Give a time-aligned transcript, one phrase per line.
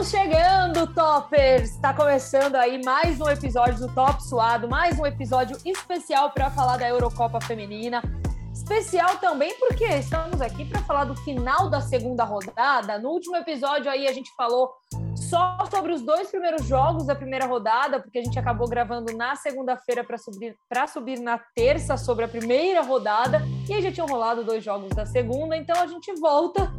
[0.00, 1.72] Estamos chegando, toppers!
[1.72, 6.78] Está começando aí mais um episódio do Top Suado, mais um episódio especial para falar
[6.78, 8.02] da Eurocopa Feminina.
[8.50, 12.98] Especial também porque estamos aqui para falar do final da segunda rodada.
[12.98, 14.72] No último episódio aí a gente falou
[15.14, 19.36] só sobre os dois primeiros jogos da primeira rodada, porque a gente acabou gravando na
[19.36, 20.56] segunda-feira para subir,
[20.90, 25.04] subir na terça sobre a primeira rodada, e aí já tinham rolado dois jogos da
[25.04, 26.72] segunda, então a gente volta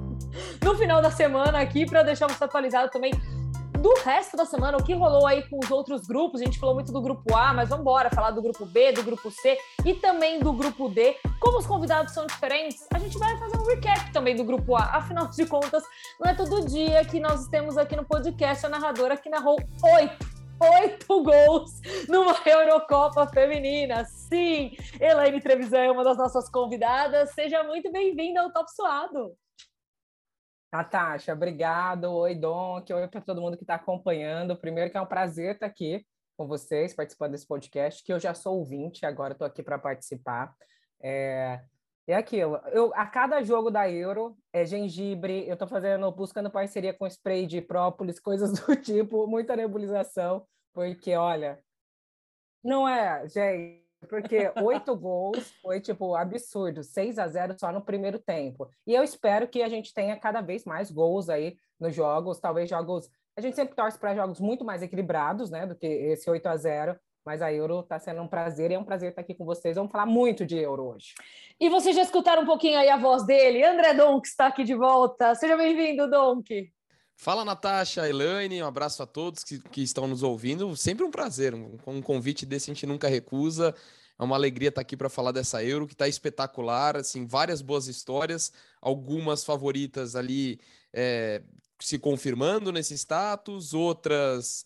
[0.63, 3.11] no final da semana aqui para deixar você atualizado também
[3.81, 6.39] do resto da semana, o que rolou aí com os outros grupos.
[6.39, 9.03] A gente falou muito do grupo A, mas vamos embora falar do grupo B, do
[9.03, 11.17] grupo C e também do grupo D.
[11.39, 14.83] Como os convidados são diferentes, a gente vai fazer um recap também do grupo A.
[14.97, 15.83] Afinal de contas,
[16.19, 19.57] não é todo dia que nós temos aqui no podcast a narradora que narrou
[19.97, 24.05] oito oito gols numa Eurocopa feminina.
[24.05, 27.31] Sim, Elaine Trevisan é uma das nossas convidadas.
[27.31, 29.35] Seja muito bem-vinda ao Top Suado.
[30.71, 32.05] Natasha, obrigado.
[32.05, 32.91] Oi, Donk.
[32.93, 34.55] Oi para todo mundo que está acompanhando.
[34.55, 36.05] Primeiro que é um prazer estar aqui
[36.37, 40.55] com vocês, participando desse podcast, que eu já sou ouvinte, agora estou aqui para participar.
[41.01, 41.61] É,
[42.07, 42.55] é aquilo.
[42.71, 47.45] Eu, a cada jogo da Euro, é gengibre, eu estou fazendo, buscando parceria com spray
[47.45, 51.59] de própolis, coisas do tipo, muita nebulização, porque, olha,
[52.63, 56.83] não é, gente, porque oito gols foi, tipo, absurdo.
[56.83, 58.69] 6 a 0 só no primeiro tempo.
[58.85, 62.69] E eu espero que a gente tenha cada vez mais gols aí nos jogos, talvez
[62.69, 63.09] jogos...
[63.35, 66.57] A gente sempre torce para jogos muito mais equilibrados, né, do que esse 8 a
[66.57, 69.45] 0 mas a Euro está sendo um prazer e é um prazer estar aqui com
[69.45, 69.75] vocês.
[69.75, 71.13] Vamos falar muito de Euro hoje.
[71.59, 73.63] E vocês já escutaram um pouquinho aí a voz dele?
[73.63, 75.35] André Donk está aqui de volta.
[75.35, 76.71] Seja bem-vindo, Donk.
[77.15, 80.75] Fala, Natasha, Elaine, um abraço a todos que, que estão nos ouvindo.
[80.75, 83.75] Sempre um prazer, um, um convite desse a gente nunca recusa.
[84.17, 87.87] É uma alegria estar aqui para falar dessa Euro, que está espetacular, assim, várias boas
[87.87, 90.59] histórias, algumas favoritas ali
[90.93, 91.41] é,
[91.79, 94.65] se confirmando nesse status, outras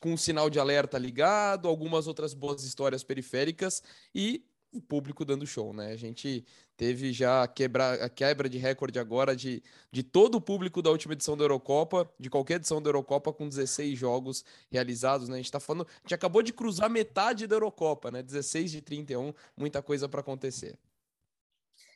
[0.00, 3.82] com um sinal de alerta ligado, algumas outras boas histórias periféricas
[4.14, 5.92] e o público dando show, né?
[5.92, 6.46] A gente
[6.76, 10.90] teve já a, quebra, a quebra de recorde agora de, de todo o público da
[10.90, 15.34] última edição da Eurocopa, de qualquer edição da Eurocopa, com 16 jogos realizados, né?
[15.34, 18.22] A gente tá falando, a gente acabou de cruzar metade da Eurocopa, né?
[18.22, 20.78] 16 de 31, muita coisa para acontecer.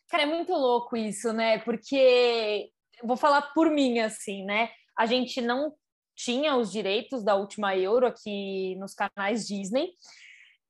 [0.08, 1.58] Cara, é muito louco isso, né?
[1.58, 2.70] Porque
[3.02, 4.70] vou falar por mim assim, né?
[4.96, 5.74] A gente não
[6.14, 9.90] tinha os direitos da última Euro aqui nos canais Disney.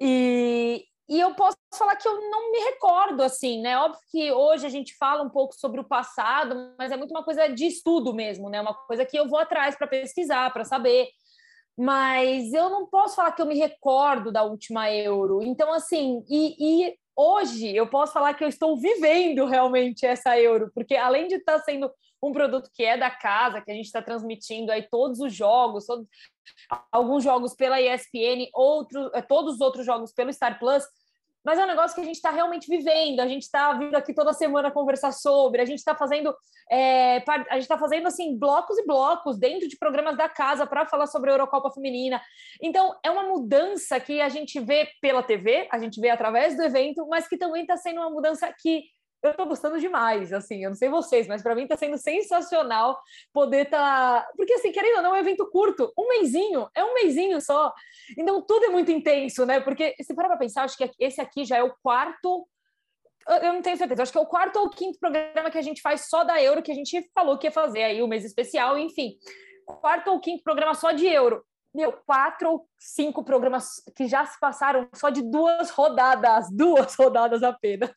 [0.00, 3.78] E, e eu posso falar que eu não me recordo, assim, né?
[3.78, 7.22] Óbvio que hoje a gente fala um pouco sobre o passado, mas é muito uma
[7.22, 8.60] coisa de estudo mesmo, né?
[8.60, 11.08] Uma coisa que eu vou atrás para pesquisar, para saber.
[11.78, 15.42] Mas eu não posso falar que eu me recordo da última Euro.
[15.42, 16.56] Então, assim, e,
[16.88, 21.36] e hoje eu posso falar que eu estou vivendo realmente essa Euro, porque além de
[21.36, 21.90] estar sendo
[22.22, 25.86] um produto que é da casa, que a gente está transmitindo aí todos os jogos,
[25.86, 26.06] todos,
[26.90, 30.84] alguns jogos pela ESPN, outros, eh, todos os outros jogos pelo Star Plus,
[31.46, 34.12] mas é um negócio que a gente está realmente vivendo, a gente está vindo aqui
[34.12, 36.34] toda semana conversar sobre, a gente está fazendo,
[36.68, 40.86] é, a gente está fazendo assim blocos e blocos dentro de programas da casa para
[40.86, 42.20] falar sobre a Eurocopa Feminina.
[42.60, 46.64] Então é uma mudança que a gente vê pela TV, a gente vê através do
[46.64, 48.82] evento, mas que também está sendo uma mudança que
[49.26, 53.00] eu tô gostando demais, assim, eu não sei vocês, mas para mim tá sendo sensacional
[53.32, 56.94] poder tá, porque assim, querendo ou não, é um evento curto, um mêsinho, é um
[56.94, 57.72] mêsinho só.
[58.16, 59.60] Então tudo é muito intenso, né?
[59.60, 62.46] Porque se parar para pensar, acho que esse aqui já é o quarto
[63.28, 65.82] eu não tenho certeza, acho que é o quarto ou quinto programa que a gente
[65.82, 68.78] faz só da Euro, que a gente falou que ia fazer aí o mês especial,
[68.78, 69.16] enfim.
[69.66, 71.44] Quarto ou quinto programa só de Euro.
[71.74, 77.42] Meu, quatro ou cinco programas que já se passaram só de duas rodadas, duas rodadas
[77.42, 77.90] apenas.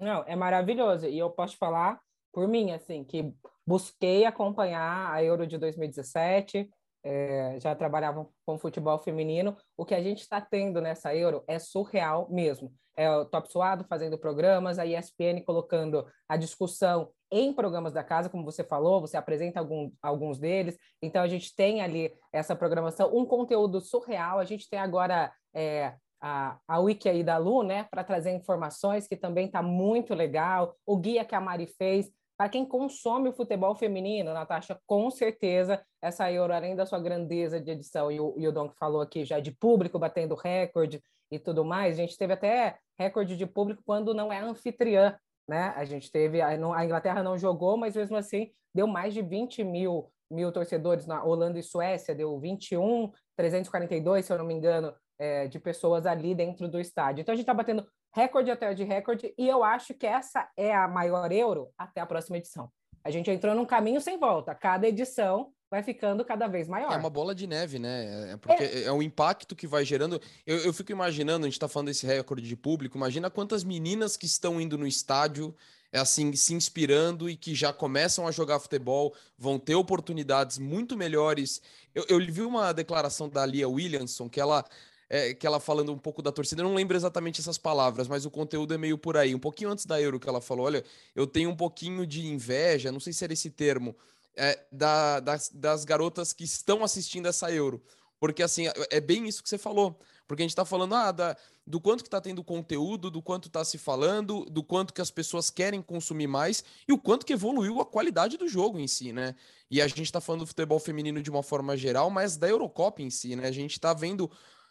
[0.00, 1.06] Não, é maravilhoso.
[1.06, 2.00] E eu posso falar
[2.32, 3.34] por mim, assim, que
[3.66, 6.70] busquei acompanhar a Euro de 2017,
[7.02, 9.56] é, já trabalhava com futebol feminino.
[9.76, 12.72] O que a gente está tendo nessa Euro é surreal mesmo.
[12.96, 18.28] É o Top Suado fazendo programas, a ESPN colocando a discussão em programas da casa,
[18.28, 20.76] como você falou, você apresenta algum, alguns deles.
[21.00, 24.38] Então, a gente tem ali essa programação, um conteúdo surreal.
[24.38, 29.08] A gente tem agora é, a, a wiki aí da Lu, né, para trazer informações,
[29.08, 30.76] que também está muito legal.
[30.84, 32.10] O guia que a Mari fez.
[32.36, 37.60] Para quem consome o futebol feminino, Natasha, com certeza essa Euro, além da sua grandeza
[37.60, 41.02] de edição, e o, e o Don que falou aqui já de público batendo recorde
[41.30, 45.74] e tudo mais, a gente teve até recorde de público quando não é anfitriã, né?
[45.76, 50.10] A gente teve, a Inglaterra não jogou, mas mesmo assim deu mais de 20 mil,
[50.30, 55.46] mil torcedores na Holanda e Suécia, deu 21, 342, se eu não me engano, é,
[55.46, 57.20] de pessoas ali dentro do estádio.
[57.20, 60.74] Então a gente está batendo recorde atrás de recorde e eu acho que essa é
[60.74, 62.72] a maior euro até a próxima edição.
[63.04, 64.54] a gente entrou num caminho sem volta.
[64.54, 66.92] Cada edição vai ficando cada vez maior.
[66.92, 68.32] É uma bola de neve, né?
[68.32, 70.20] É porque é, é o impacto que vai gerando.
[70.46, 74.16] Eu, eu fico imaginando, a gente está falando desse recorde de público, imagina quantas meninas
[74.16, 75.54] que estão indo no estádio,
[75.92, 80.96] é assim, se inspirando e que já começam a jogar futebol, vão ter oportunidades muito
[80.96, 81.60] melhores.
[81.94, 84.64] Eu, eu vi uma declaração da Lia Williamson que ela.
[85.12, 88.24] É, que ela falando um pouco da torcida, eu não lembro exatamente essas palavras, mas
[88.24, 89.34] o conteúdo é meio por aí.
[89.34, 90.84] Um pouquinho antes da Euro que ela falou: olha,
[91.16, 93.96] eu tenho um pouquinho de inveja, não sei se era esse termo,
[94.36, 97.82] é, da, das, das garotas que estão assistindo essa Euro.
[98.20, 99.98] Porque, assim, é, é bem isso que você falou.
[100.28, 101.36] Porque a gente está falando ah, da,
[101.66, 105.10] do quanto que está tendo conteúdo, do quanto está se falando, do quanto que as
[105.10, 109.12] pessoas querem consumir mais e o quanto que evoluiu a qualidade do jogo em si,
[109.12, 109.34] né?
[109.68, 113.02] E a gente está falando do futebol feminino de uma forma geral, mas da Eurocopa
[113.02, 113.48] em si, né?
[113.48, 114.30] A gente está vendo.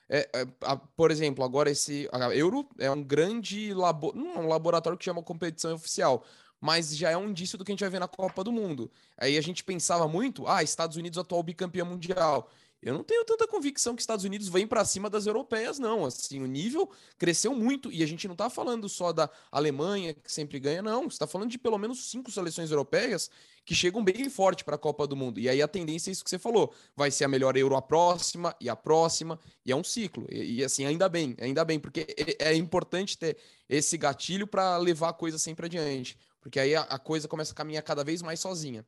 [0.09, 2.09] É, é, a, por exemplo, agora esse.
[2.11, 6.25] A Euro é um grande labo, não é um laboratório que chama competição oficial,
[6.59, 8.91] mas já é um indício do que a gente vai ver na Copa do Mundo.
[9.17, 12.49] Aí a gente pensava muito, ah, Estados Unidos atual bicampeão mundial.
[12.81, 16.05] Eu não tenho tanta convicção que Estados Unidos vem para cima das europeias, não.
[16.05, 20.31] Assim, o nível cresceu muito e a gente não está falando só da Alemanha que
[20.31, 21.07] sempre ganha, não.
[21.07, 23.29] Está falando de pelo menos cinco seleções europeias
[23.69, 25.39] que chegam bem forte para a Copa do Mundo.
[25.39, 27.81] E aí a tendência é isso que você falou, vai ser a melhor Euro a
[27.83, 30.25] próxima e a próxima e é um ciclo.
[30.27, 32.07] E, e assim ainda bem, ainda bem, porque
[32.39, 33.37] é, é importante ter
[33.69, 36.17] esse gatilho para levar a coisa sempre adiante.
[36.41, 38.83] Porque aí a, a, coisa começa a caminhar cada vez mais sozinha.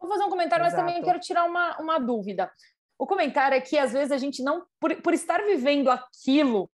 [0.00, 0.82] Vou fazer um comentário, Exato.
[0.82, 2.50] mas também quero tirar uma, uma dúvida.
[2.98, 6.68] O comentário é que às vezes a gente não, por, por estar vivendo aquilo,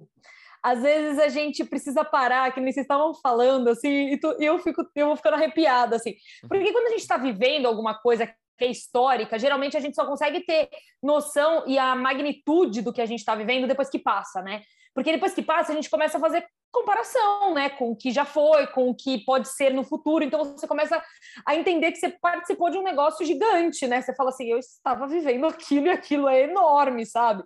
[0.65, 4.47] às vezes a gente precisa parar, que nem vocês estavam falando, assim, e, tu, e
[4.47, 6.15] eu, fico, eu vou ficando arrepiada, assim.
[6.49, 10.07] Porque quando a gente está vivendo alguma coisa que é histórica, geralmente a gente só
[10.07, 10.71] consegue ter
[11.03, 14.63] noção e a magnitude do que a gente está vivendo depois que passa, né?
[14.95, 18.25] Porque depois que passa, a gente começa a fazer comparação, né, com o que já
[18.25, 20.25] foi, com o que pode ser no futuro.
[20.25, 21.03] Então você começa
[21.47, 24.01] a entender que você participou de um negócio gigante, né?
[24.01, 27.45] Você fala assim, eu estava vivendo aquilo e aquilo é enorme, sabe?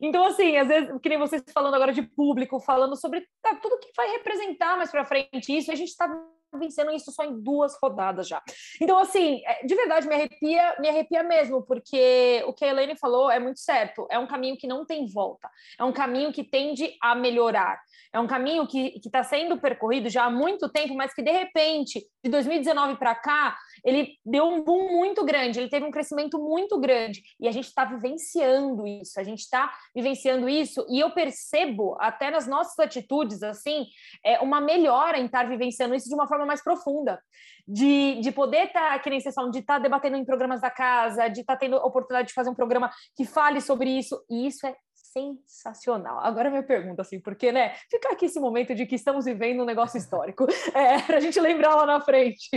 [0.00, 3.78] Então, assim, às vezes, que nem vocês falando agora de público, falando sobre tá, tudo
[3.78, 6.08] que vai representar mais para frente isso, a gente está
[6.56, 8.42] vencendo isso só em duas rodadas já.
[8.80, 12.96] Então, assim, é, de verdade, me arrepia, me arrepia mesmo, porque o que a Helene
[12.96, 14.06] falou é muito certo.
[14.10, 15.48] É um caminho que não tem volta.
[15.78, 17.80] É um caminho que tende a melhorar.
[18.12, 22.02] É um caminho que está sendo percorrido já há muito tempo, mas que, de repente,
[22.24, 26.78] de 2019 para cá, ele deu um boom muito grande, ele teve um crescimento muito
[26.80, 27.22] grande.
[27.38, 32.30] E a gente está vivenciando isso, a gente está vivenciando isso, e eu percebo, até
[32.30, 33.86] nas nossas atitudes, assim,
[34.24, 37.20] é uma melhora em estar vivenciando isso de uma forma mais profunda.
[37.66, 40.60] De, de poder estar, tá, que nem vocês falam, de estar tá debatendo em programas
[40.60, 44.22] da casa, de estar tá tendo oportunidade de fazer um programa que fale sobre isso,
[44.30, 46.18] e isso é sensacional.
[46.20, 49.66] Agora minha pergunta, assim, porque, né, ficar aqui esse momento de que estamos vivendo um
[49.66, 52.48] negócio histórico, é, para a gente lembrar lá na frente.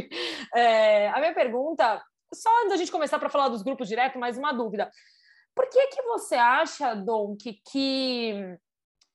[0.56, 2.02] É, a minha pergunta,
[2.34, 4.90] só antes da gente começar para falar dos grupos direto, mais uma dúvida.
[5.56, 6.96] Por que que você acha,
[7.40, 8.58] que, que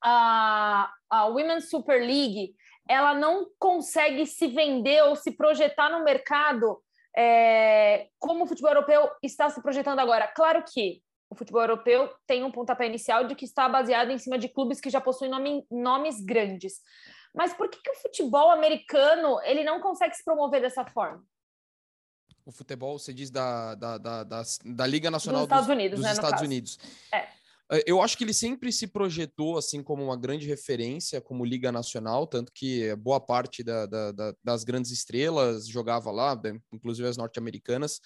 [0.03, 2.55] a, a Women's Super League
[2.89, 6.81] ela não consegue se vender ou se projetar no mercado
[7.17, 10.29] é, como o futebol europeu está se projetando agora?
[10.29, 14.39] Claro que o futebol europeu tem um pontapé inicial de que está baseado em cima
[14.39, 16.75] de clubes que já possuem nome, nomes grandes.
[17.35, 21.23] Mas por que, que o futebol americano ele não consegue se promover dessa forma?
[22.45, 26.07] O futebol, você diz da, da, da, da, da Liga Nacional dos Estados Unidos, dos
[26.07, 26.79] né, Estados Unidos.
[27.13, 27.29] É.
[27.85, 32.27] Eu acho que ele sempre se projetou assim como uma grande referência, como Liga Nacional,
[32.27, 36.41] tanto que boa parte da, da, da, das grandes estrelas jogava lá,
[36.73, 38.01] inclusive as norte-americanas.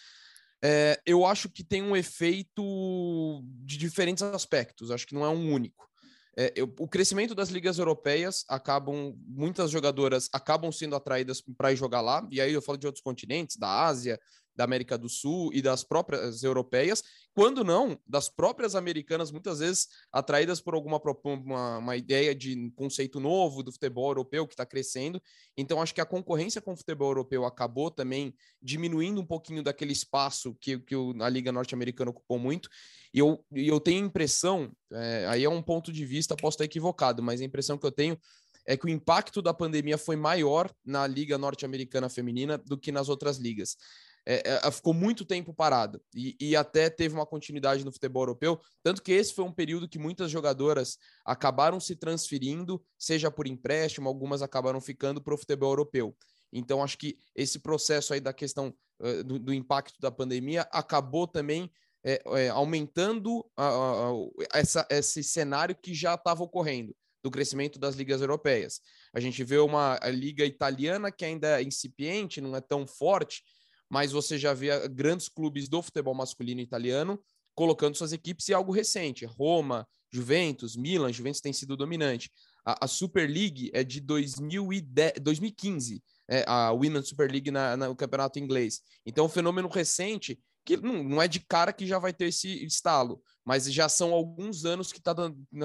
[0.62, 5.52] É, eu acho que tem um efeito de diferentes aspectos, acho que não é um
[5.52, 5.88] único.
[6.36, 11.76] É, eu, o crescimento das ligas europeias acabam, muitas jogadoras acabam sendo atraídas para ir
[11.76, 14.18] jogar lá, e aí eu falo de outros continentes, da Ásia,
[14.60, 17.02] da América do Sul e das próprias europeias,
[17.32, 23.18] quando não, das próprias americanas, muitas vezes atraídas por alguma uma, uma ideia de conceito
[23.18, 25.20] novo do futebol europeu que está crescendo.
[25.56, 29.92] Então, acho que a concorrência com o futebol europeu acabou também diminuindo um pouquinho daquele
[29.92, 32.68] espaço que, que a Liga Norte-Americana ocupou muito.
[33.14, 36.64] E eu, eu tenho a impressão, é, aí é um ponto de vista, posso estar
[36.64, 38.18] equivocado, mas a impressão que eu tenho
[38.66, 43.08] é que o impacto da pandemia foi maior na Liga Norte-Americana Feminina do que nas
[43.08, 43.78] outras ligas
[44.26, 48.60] é, é, ficou muito tempo parado e, e, até teve uma continuidade no futebol europeu.
[48.82, 54.08] Tanto que esse foi um período que muitas jogadoras acabaram se transferindo, seja por empréstimo,
[54.08, 56.16] algumas acabaram ficando para o futebol europeu.
[56.52, 61.26] Então, acho que esse processo aí da questão uh, do, do, impacto da pandemia acabou
[61.26, 61.70] também
[62.04, 64.12] é, é, aumentando a, a,
[64.52, 68.80] essa, esse cenário que já estava ocorrendo do crescimento das ligas europeias.
[69.14, 73.42] A gente vê uma liga italiana que ainda é incipiente, não é tão forte,
[73.90, 77.20] mas você já via grandes clubes do futebol masculino italiano
[77.54, 79.26] colocando suas equipes e algo recente.
[79.26, 82.30] Roma, Juventus, Milan, Juventus tem sido dominante.
[82.64, 87.96] A, a Super League é de 2010, 2015, é, a Women's Super League na, no
[87.96, 88.80] campeonato inglês.
[89.04, 92.64] Então, um fenômeno recente que não, não, é de cara que já vai ter esse
[92.64, 95.14] estalo, mas já são alguns anos que está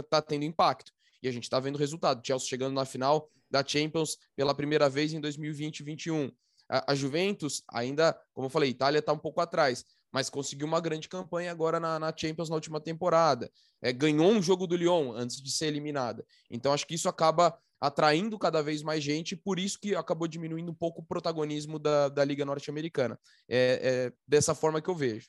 [0.09, 0.91] tá tendo impacto.
[1.21, 2.25] E a gente está vendo o resultado.
[2.25, 6.31] Chelsea chegando na final da Champions pela primeira vez em 2020 e 2021.
[6.69, 10.79] A, a Juventus, ainda, como eu falei, Itália está um pouco atrás, mas conseguiu uma
[10.79, 13.51] grande campanha agora na, na Champions na última temporada.
[13.81, 16.25] É, ganhou um jogo do Lyon antes de ser eliminada.
[16.49, 20.71] Então, acho que isso acaba atraindo cada vez mais gente, por isso que acabou diminuindo
[20.71, 23.19] um pouco o protagonismo da, da Liga Norte-Americana.
[23.47, 25.27] É, é dessa forma que eu vejo.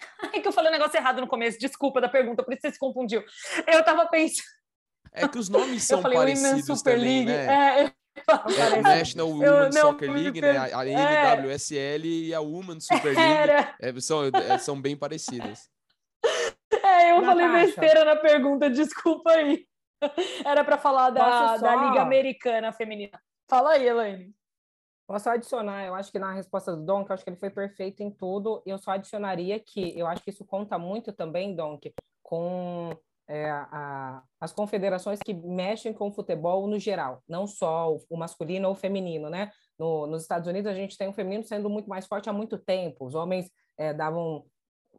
[0.34, 2.72] É que eu falei um negócio errado no começo, desculpa da pergunta, por isso você
[2.72, 3.22] se confundiu.
[3.66, 4.42] Eu tava pensando.
[5.12, 7.26] É que os nomes são parecidos Super também, League.
[7.26, 7.82] né?
[7.82, 10.56] É, é, o National Women's Soccer League, né?
[10.58, 11.98] A NWSL é.
[11.98, 15.70] e a Women's Super League é, são, é, são bem parecidas.
[16.84, 19.66] É, eu falei besteira na pergunta, desculpa aí.
[20.44, 23.20] Era para falar da, da Liga Americana Feminina.
[23.48, 24.34] Fala aí, Elaine.
[25.06, 28.02] Posso adicionar, eu acho que na resposta do Donk, eu acho que ele foi perfeito
[28.02, 28.62] em tudo.
[28.64, 31.92] Eu só adicionaria que eu acho que isso conta muito também, Donk,
[32.22, 32.96] com
[33.32, 38.68] é, a, as confederações que mexem com o futebol no geral, não só o, masculino
[38.68, 39.50] ou o feminino, né?
[39.78, 42.58] No, nos Estados Unidos a gente tem o feminino sendo muito mais forte há muito
[42.58, 43.06] tempo.
[43.06, 44.44] Os homens é, davam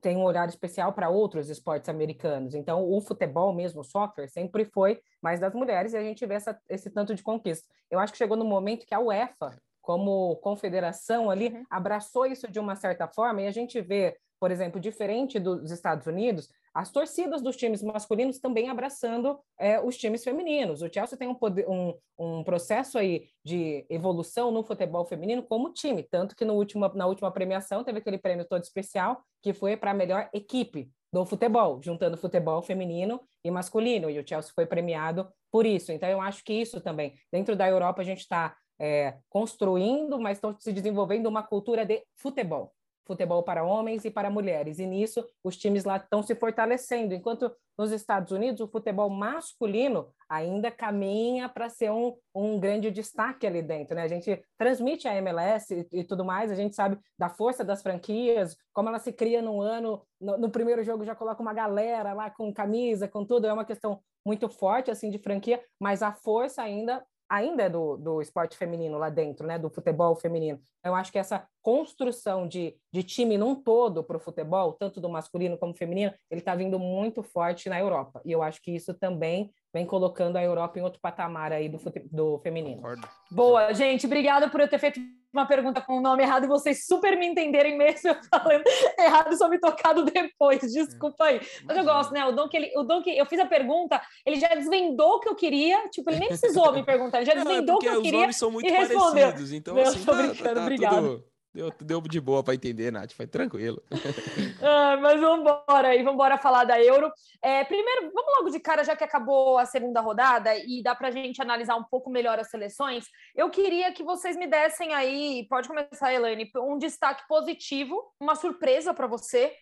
[0.02, 2.56] tem um horário especial para outros esportes americanos.
[2.56, 6.34] Então, o futebol mesmo, o soccer, sempre foi mais das mulheres e a gente vê
[6.34, 7.66] essa, esse tanto de conquista.
[7.90, 11.64] Eu acho que chegou no momento que a UEFA, como confederação ali, uhum.
[11.70, 16.08] abraçou isso de uma certa forma e a gente vê, por exemplo, diferente dos Estados
[16.08, 20.82] Unidos, as torcidas dos times masculinos também abraçando é, os times femininos.
[20.82, 25.72] O Chelsea tem um, poder, um, um, processo aí de evolução no futebol feminino como
[25.72, 26.64] time, tanto que no
[26.96, 31.26] na última premiação teve aquele prêmio todo especial que foi para a melhor equipe do
[31.26, 35.92] futebol, juntando futebol feminino e masculino, e o Chelsea foi premiado por isso.
[35.92, 40.38] Então, eu acho que isso também, dentro da Europa, a gente está é, construindo, mas
[40.38, 42.74] estão se desenvolvendo uma cultura de futebol
[43.06, 44.80] futebol para homens e para mulheres.
[44.80, 50.08] E nisso, os times lá estão se fortalecendo, enquanto nos Estados Unidos o futebol masculino
[50.30, 53.96] ainda caminha para ser um, um grande destaque ali dentro.
[53.96, 54.04] Né?
[54.04, 57.82] A gente transmite a MLS e, e, tudo mais, a gente sabe da força das
[57.82, 62.14] franquias, como ela se cria num ano, no, no primeiro jogo já coloca uma galera
[62.14, 66.14] lá com camisa, com tudo, é uma questão muito forte assim de franquia, mas a
[66.14, 70.62] força ainda ainda é do, do esporte feminino lá dentro, né, do futebol feminino.
[70.84, 75.10] Eu acho que essa construção de, de time num todo para o futebol, tanto do
[75.10, 78.22] masculino como feminino, ele está vindo muito forte na Europa.
[78.26, 81.80] E eu acho que isso também vem colocando a Europa em outro patamar aí do,
[82.12, 82.76] do feminino.
[82.76, 83.08] Concordo.
[83.32, 85.00] Boa, gente, obrigada por eu ter feito
[85.34, 88.64] uma pergunta com o nome errado e vocês super me entenderem mesmo eu falando
[89.00, 90.60] errado e só me tocado depois.
[90.72, 91.42] Desculpa aí.
[91.64, 92.24] Mas eu gosto, né?
[92.26, 95.20] O Dom que ele, o Dom que eu fiz a pergunta, ele já desvendou o
[95.20, 95.90] que eu queria.
[95.90, 98.20] Tipo, ele nem precisou me perguntar, ele já é desvendou o que eu queria.
[98.20, 99.28] Os nomes são muito e respondeu.
[99.28, 100.96] parecidos, então Meu, assim, tô tá, brincando, tá, obrigado.
[100.96, 103.80] Tudo Deu, deu de boa para entender, Nath, foi tranquilo.
[104.60, 107.12] ah, mas vamos embora aí, vamos embora falar da Euro.
[107.44, 111.10] É, primeiro, vamos logo de cara, já que acabou a segunda rodada e dá para
[111.10, 113.06] a gente analisar um pouco melhor as seleções.
[113.36, 118.92] Eu queria que vocês me dessem aí, pode começar, Elaine, um destaque positivo, uma surpresa
[118.92, 119.54] para você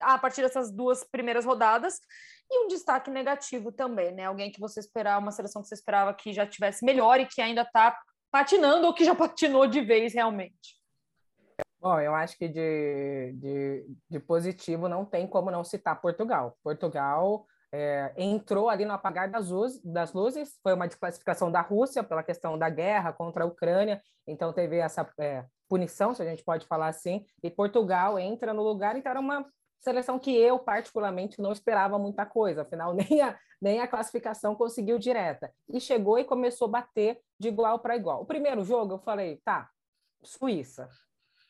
[0.00, 1.98] a partir dessas duas primeiras rodadas
[2.48, 4.26] e um destaque negativo também, né?
[4.26, 7.40] Alguém que você esperava, uma seleção que você esperava que já tivesse melhor e que
[7.40, 7.98] ainda está
[8.30, 10.83] patinando ou que já patinou de vez realmente.
[11.84, 16.56] Bom, eu acho que de, de, de positivo não tem como não citar Portugal.
[16.62, 22.02] Portugal é, entrou ali no apagar das, luz, das luzes, foi uma desclassificação da Rússia
[22.02, 26.42] pela questão da guerra contra a Ucrânia, então teve essa é, punição, se a gente
[26.42, 29.44] pode falar assim, e Portugal entra no lugar, então era uma
[29.78, 34.98] seleção que eu, particularmente, não esperava muita coisa, afinal, nem a, nem a classificação conseguiu
[34.98, 35.52] direta.
[35.68, 38.22] E chegou e começou a bater de igual para igual.
[38.22, 39.68] O primeiro jogo, eu falei, tá,
[40.24, 40.88] Suíça,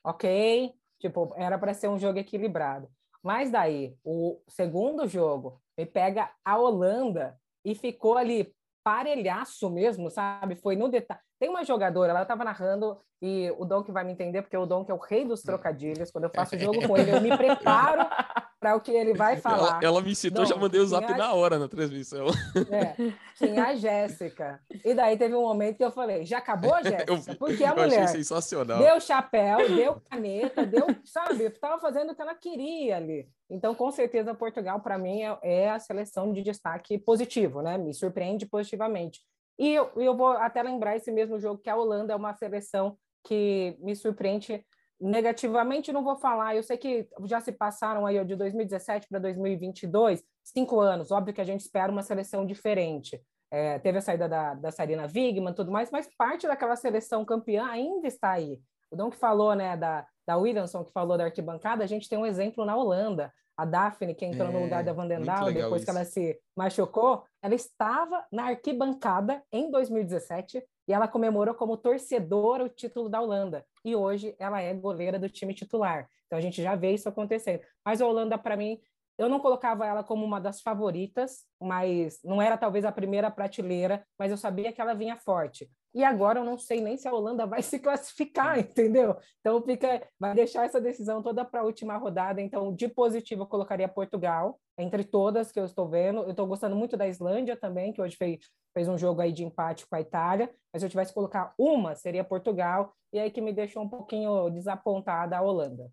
[0.05, 2.89] ok, tipo, era para ser um jogo equilibrado.
[3.23, 10.57] Mas daí, o segundo jogo me pega a Holanda e ficou ali parelhaço mesmo, sabe?
[10.57, 11.21] Foi no detalhe.
[11.45, 14.65] Tem uma jogadora, ela estava narrando, e o Dom que vai me entender, porque o
[14.65, 16.11] Dom que é o rei dos trocadilhos.
[16.11, 18.01] Quando eu faço jogo com ele, eu me preparo
[18.59, 19.77] para o que ele vai falar.
[19.77, 21.15] Ela, ela me citou, já mandei o zap a...
[21.15, 22.29] na hora na transmissão.
[22.71, 22.95] É,
[23.37, 24.59] tinha a Jéssica.
[24.83, 27.35] E daí teve um momento que eu falei, já acabou, Jéssica?
[27.39, 28.79] Porque a mulher sensacional.
[28.79, 33.29] deu chapéu, deu caneta, deu, sabe, estava fazendo o que ela queria ali.
[33.51, 37.77] Então, com certeza, Portugal, para mim, é, é a seleção de destaque positivo, né?
[37.77, 39.21] Me surpreende positivamente.
[39.59, 42.97] E eu, eu vou até lembrar esse mesmo jogo que a Holanda é uma seleção
[43.23, 44.65] que me surpreende
[45.01, 46.57] negativamente não vou falar.
[46.57, 51.11] Eu sei que já se passaram aí de 2017 para 2022, cinco anos.
[51.11, 53.21] Óbvio que a gente espera uma seleção diferente.
[53.51, 57.67] É, teve a saída da, da Sarina Wigman tudo mais, mas parte daquela seleção campeã
[57.67, 58.59] ainda está aí.
[58.91, 62.19] O Dom que falou, né, da, da Williamson, que falou da arquibancada, a gente tem
[62.19, 63.33] um exemplo na Holanda.
[63.57, 65.85] A Daphne, que entrou é, no lugar da Vandendal depois isso.
[65.85, 72.65] que ela se machucou, ela estava na arquibancada em 2017 e ela comemorou como torcedora
[72.65, 73.65] o título da Holanda.
[73.85, 76.09] E hoje ela é goleira do time titular.
[76.27, 77.61] Então a gente já vê isso acontecendo.
[77.85, 78.81] Mas a Holanda, para mim,
[79.17, 84.05] eu não colocava ela como uma das favoritas, mas não era talvez a primeira prateleira,
[84.19, 85.71] mas eu sabia que ela vinha forte.
[85.95, 89.17] E agora eu não sei nem se a Holanda vai se classificar, entendeu?
[89.41, 92.41] Então fica, vai deixar essa decisão toda para a última rodada.
[92.41, 96.23] Então, de positivo, eu colocaria Portugal, entre todas que eu estou vendo.
[96.23, 98.41] Eu estou gostando muito da Islândia também, que hoje fez,
[98.75, 100.53] fez um jogo aí de empate com a Itália.
[100.73, 102.93] Mas se eu tivesse que colocar uma, seria Portugal.
[103.13, 105.89] E aí que me deixou um pouquinho desapontada a Holanda.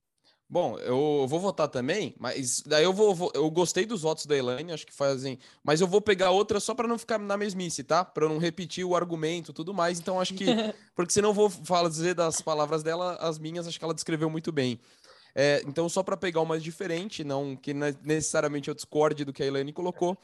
[0.51, 4.73] Bom, eu vou votar também, mas daí eu vou, eu gostei dos votos da Elaine,
[4.73, 8.03] acho que fazem, mas eu vou pegar outra só para não ficar na mesmice, tá?
[8.03, 9.97] Para não repetir o argumento, tudo mais.
[9.97, 10.45] Então acho que
[10.93, 14.51] porque senão eu vou fazer das palavras dela as minhas, acho que ela descreveu muito
[14.51, 14.77] bem.
[15.33, 19.45] É, então só para pegar uma diferente, não que necessariamente eu discorde do que a
[19.45, 20.17] Elaine colocou,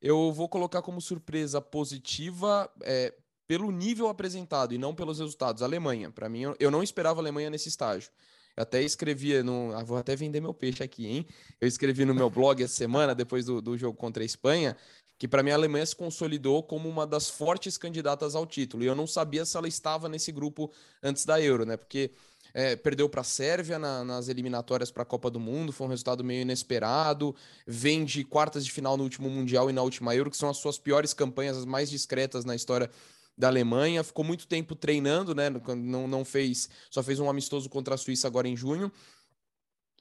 [0.00, 3.12] eu vou colocar como surpresa positiva é,
[3.48, 5.60] pelo nível apresentado e não pelos resultados.
[5.60, 8.12] A Alemanha, para mim, eu não esperava a Alemanha nesse estágio.
[8.56, 9.72] Eu até escrevia no.
[9.74, 11.26] Ah, vou até vender meu peixe aqui, hein?
[11.60, 14.74] Eu escrevi no meu blog essa semana, depois do, do jogo contra a Espanha,
[15.18, 18.82] que para mim a Alemanha se consolidou como uma das fortes candidatas ao título.
[18.82, 20.72] E eu não sabia se ela estava nesse grupo
[21.02, 21.76] antes da Euro, né?
[21.76, 22.10] Porque
[22.54, 25.90] é, perdeu para a Sérvia na, nas eliminatórias para a Copa do Mundo, foi um
[25.90, 27.36] resultado meio inesperado.
[27.66, 30.56] Vem de quartas de final no último Mundial e na última Euro, que são as
[30.56, 32.90] suas piores campanhas, as mais discretas na história
[33.36, 35.50] da Alemanha, ficou muito tempo treinando, né?
[35.50, 38.90] Não, não fez, só fez um amistoso contra a Suíça agora em junho.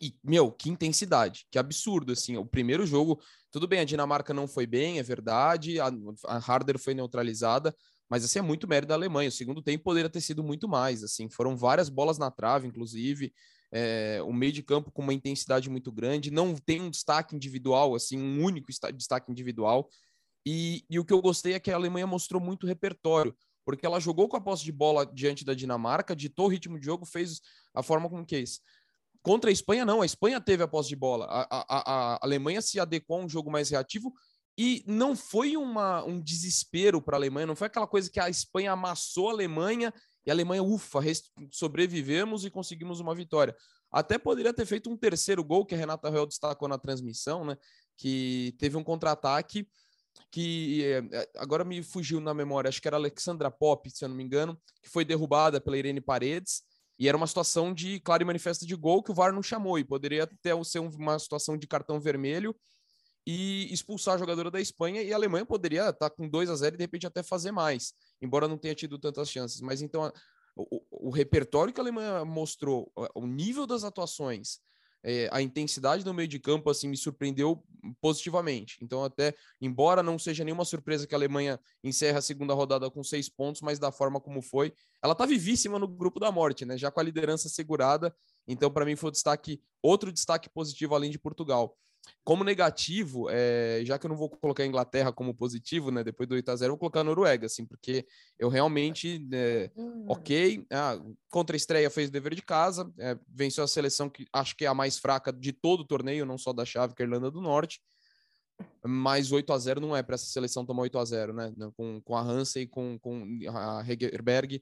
[0.01, 2.37] E, meu, que intensidade, que absurdo, assim.
[2.37, 3.19] O primeiro jogo,
[3.51, 5.89] tudo bem, a Dinamarca não foi bem, é verdade, a,
[6.27, 7.75] a Harder foi neutralizada,
[8.09, 9.29] mas, assim, é muito mérito da Alemanha.
[9.29, 11.29] O segundo tempo poderia ter sido muito mais, assim.
[11.29, 13.33] Foram várias bolas na trave, inclusive.
[13.71, 17.95] É, o meio de campo com uma intensidade muito grande, não tem um destaque individual,
[17.95, 19.89] assim, um único destaque individual.
[20.45, 23.99] E, e o que eu gostei é que a Alemanha mostrou muito repertório, porque ela
[23.99, 27.41] jogou com a posse de bola diante da Dinamarca, ditou o ritmo de jogo, fez
[27.73, 28.61] a forma como quis.
[29.23, 30.03] Contra a Espanha, não.
[30.03, 31.25] A Espanha teve a posse de bola.
[31.25, 34.13] A, a, a Alemanha se adequou a um jogo mais reativo
[34.57, 38.29] e não foi uma, um desespero para a Alemanha, não foi aquela coisa que a
[38.29, 39.91] Espanha amassou a Alemanha
[40.25, 40.99] e a Alemanha, ufa,
[41.51, 43.55] sobrevivemos e conseguimos uma vitória.
[43.91, 47.57] Até poderia ter feito um terceiro gol, que a Renata Real destacou na transmissão, né?
[47.97, 49.67] Que teve um contra-ataque
[50.35, 54.17] que é, agora me fugiu na memória, acho que era Alexandra Pop, se eu não
[54.17, 56.61] me engano, que foi derrubada pela Irene Paredes,
[56.99, 59.79] e era uma situação de claro e manifesta de gol que o VAR não chamou,
[59.79, 62.53] e poderia ter ser uma situação de cartão vermelho
[63.25, 66.75] e expulsar a jogadora da Espanha, e a Alemanha poderia estar com 2 a 0
[66.75, 69.61] e de repente até fazer mais, embora não tenha tido tantas chances.
[69.61, 70.11] Mas então
[70.53, 74.59] o, o repertório que a Alemanha mostrou, o nível das atuações,
[75.05, 77.63] é, a intensidade do meio de campo assim me surpreendeu
[78.01, 78.79] positivamente.
[78.81, 83.03] Então, até embora não seja nenhuma surpresa que a Alemanha encerre a segunda rodada com
[83.03, 86.75] seis pontos, mas da forma como foi, ela está vivíssima no grupo da morte, né?
[86.75, 88.15] Já com a liderança segurada.
[88.47, 91.77] Então, para mim, foi destaque, outro destaque positivo além de Portugal.
[92.23, 96.03] Como negativo, é, já que eu não vou colocar a Inglaterra como positivo, né?
[96.03, 98.05] Depois do 8x0, eu vou colocar a Noruega, assim, porque
[98.39, 99.71] eu realmente, é,
[100.07, 104.25] ok, ah, contra a estreia fez o dever de casa, é, venceu a seleção que
[104.33, 107.01] acho que é a mais fraca de todo o torneio, não só da chave, que
[107.01, 107.79] é a Irlanda do Norte,
[108.83, 111.53] mas 8 a 0 não é para essa seleção tomar 8 a 0 né?
[111.75, 114.61] Com, com a Hansen e com, com a Hegerberg.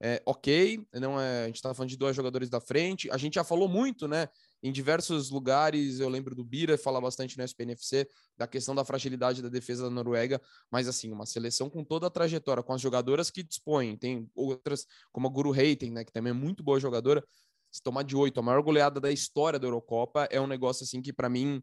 [0.00, 3.10] É, ok, não é, a gente está falando de dois jogadores da frente.
[3.10, 4.28] A gente já falou muito, né?
[4.64, 6.00] Em diversos lugares.
[6.00, 9.90] Eu lembro do Bira falar bastante no SPNFC da questão da fragilidade da defesa da
[9.90, 13.94] Noruega, mas assim, uma seleção com toda a trajetória, com as jogadoras que dispõem.
[13.94, 17.22] Tem outras, como a Guru Reiten, né, que também é muito boa jogadora.
[17.70, 21.02] Se tomar de oito, a maior goleada da história da Eurocopa é um negócio assim
[21.02, 21.62] que para mim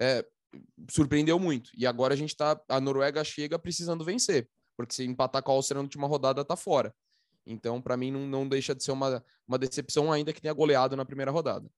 [0.00, 0.26] é,
[0.90, 1.70] surpreendeu muito.
[1.76, 5.54] E agora a gente tá, a Noruega chega precisando vencer, porque se empatar com a
[5.54, 6.92] Áustria na última rodada tá fora.
[7.46, 10.96] Então, para mim, não, não deixa de ser uma, uma decepção, ainda que tenha goleado
[10.96, 11.70] na primeira rodada.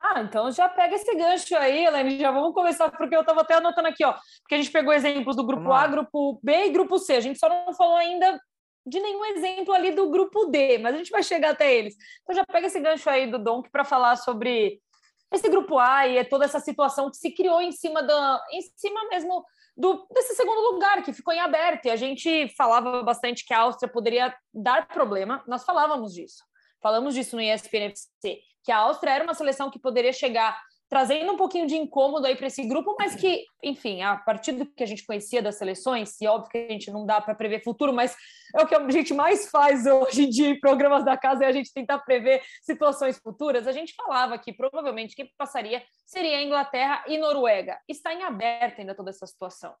[0.00, 3.54] Ah, então já pega esse gancho aí, Helene, já vamos começar, porque eu estava até
[3.54, 6.98] anotando aqui, ó, porque a gente pegou exemplos do grupo A, grupo B e grupo
[6.98, 8.38] C, a gente só não falou ainda
[8.86, 11.96] de nenhum exemplo ali do grupo D, mas a gente vai chegar até eles.
[12.22, 14.80] Então já pega esse gancho aí do Donk para falar sobre
[15.32, 19.08] esse grupo A e toda essa situação que se criou em cima da, em cima
[19.08, 19.44] mesmo
[19.76, 21.86] do, desse segundo lugar que ficou em aberto.
[21.86, 26.44] E a gente falava bastante que a Áustria poderia dar problema, nós falávamos disso
[26.86, 31.32] falamos disso no ESPN FC, que a Áustria era uma seleção que poderia chegar trazendo
[31.32, 34.82] um pouquinho de incômodo aí para esse grupo, mas que, enfim, a partir do que
[34.82, 37.92] a gente conhecia das seleções, e óbvio que a gente não dá para prever futuro,
[37.92, 38.16] mas
[38.54, 41.48] é o que a gente mais faz hoje em dia em programas da casa, é
[41.48, 43.68] a gente tentar prever situações futuras.
[43.68, 47.80] A gente falava que provavelmente quem passaria seria Inglaterra e Noruega.
[47.88, 49.74] Está em aberto ainda toda essa situação.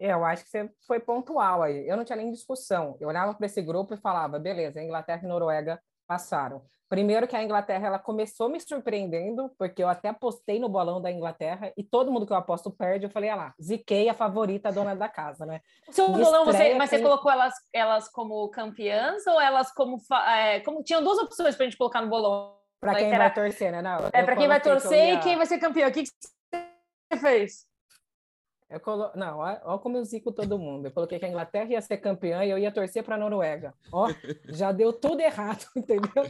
[0.00, 1.86] É, eu acho que você foi pontual aí.
[1.88, 2.96] Eu não tinha nem discussão.
[3.00, 6.62] Eu olhava para esse grupo e falava, beleza, Inglaterra e Noruega passaram.
[6.88, 11.12] Primeiro que a Inglaterra ela começou me surpreendendo, porque eu até apostei no bolão da
[11.12, 13.04] Inglaterra e todo mundo que eu aposto perde.
[13.04, 15.60] Eu falei, ah lá, ziquei a favorita, a dona da casa, né?
[15.86, 19.98] O seu bolão, você, mas você colocou elas, elas como campeãs ou elas como,
[20.34, 20.82] é, como.
[20.82, 22.56] Tinham duas opções para a gente colocar no bolão.
[22.80, 23.18] Para quem era...
[23.24, 23.82] vai torcer, né?
[23.82, 25.90] Não, é, para quem vai torcer e quem vai ser campeão.
[25.90, 27.67] O que, que você fez?
[28.70, 29.10] Eu colo...
[29.14, 30.86] Não, olha como eu zico todo mundo.
[30.86, 33.74] Eu coloquei que a Inglaterra ia ser campeã e eu ia torcer para a Noruega.
[33.90, 34.08] Ó,
[34.48, 36.24] já deu tudo errado, entendeu?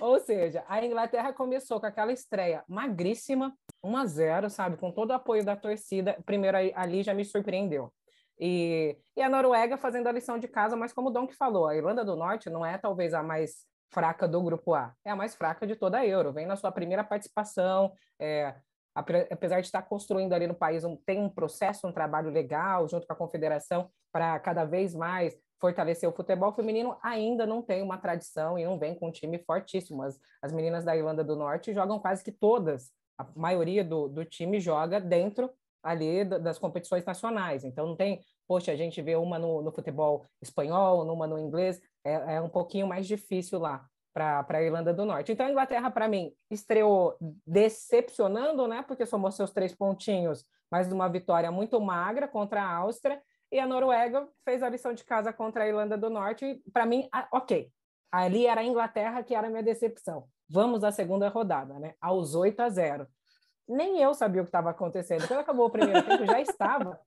[0.00, 4.76] Ou seja, a Inglaterra começou com aquela estreia magríssima, 1 a 0 sabe?
[4.76, 6.16] Com todo o apoio da torcida.
[6.24, 7.92] Primeiro ali já me surpreendeu.
[8.40, 11.76] E, e a Noruega fazendo a lição de casa, mas como o Donk falou, a
[11.76, 15.34] Irlanda do Norte não é talvez a mais fraca do grupo A, é a mais
[15.34, 16.32] fraca de toda a Euro.
[16.32, 18.54] Vem na sua primeira participação, é,
[18.94, 23.06] apesar de estar construindo ali no país, um, tem um processo, um trabalho legal junto
[23.06, 27.96] com a confederação para cada vez mais fortalecer o futebol feminino, ainda não tem uma
[27.96, 30.02] tradição e não vem com um time fortíssimo.
[30.02, 34.24] As, as meninas da Irlanda do Norte jogam quase que todas, a maioria do, do
[34.24, 35.48] time joga dentro
[35.82, 37.64] ali das competições nacionais.
[37.64, 41.80] Então não tem, poxa, a gente vê uma no, no futebol espanhol, uma no inglês,
[42.04, 45.32] é, é um pouquinho mais difícil lá para a Irlanda do Norte.
[45.32, 48.82] Então, a Inglaterra, para mim, estreou decepcionando, né?
[48.82, 53.20] Porque somou seus três pontinhos, mas uma vitória muito magra contra a Áustria.
[53.50, 56.62] E a Noruega fez a lição de casa contra a Irlanda do Norte.
[56.72, 57.70] Para mim, ok.
[58.10, 60.26] Ali era a Inglaterra que era a minha decepção.
[60.48, 61.94] Vamos à segunda rodada, né?
[62.00, 63.06] Aos 8 a 0.
[63.68, 65.26] Nem eu sabia o que estava acontecendo.
[65.26, 66.98] Quando acabou o primeiro tempo, já estava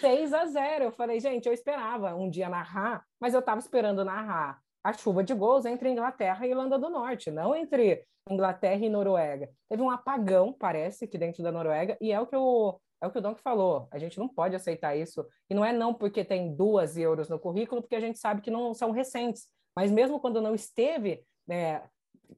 [0.00, 0.84] 6 a 0.
[0.84, 5.22] Eu falei, gente, eu esperava um dia narrar, mas eu estava esperando narrar a chuva
[5.22, 9.50] de gols entre Inglaterra e Irlanda do Norte, não entre Inglaterra e Noruega.
[9.68, 13.10] Teve um apagão, parece, que dentro da Noruega, e é o que o, é o
[13.10, 13.88] que o Donk falou.
[13.90, 15.26] A gente não pode aceitar isso.
[15.48, 18.50] E não é não porque tem duas euros no currículo, porque a gente sabe que
[18.50, 19.48] não são recentes.
[19.74, 21.82] Mas mesmo quando não esteve né,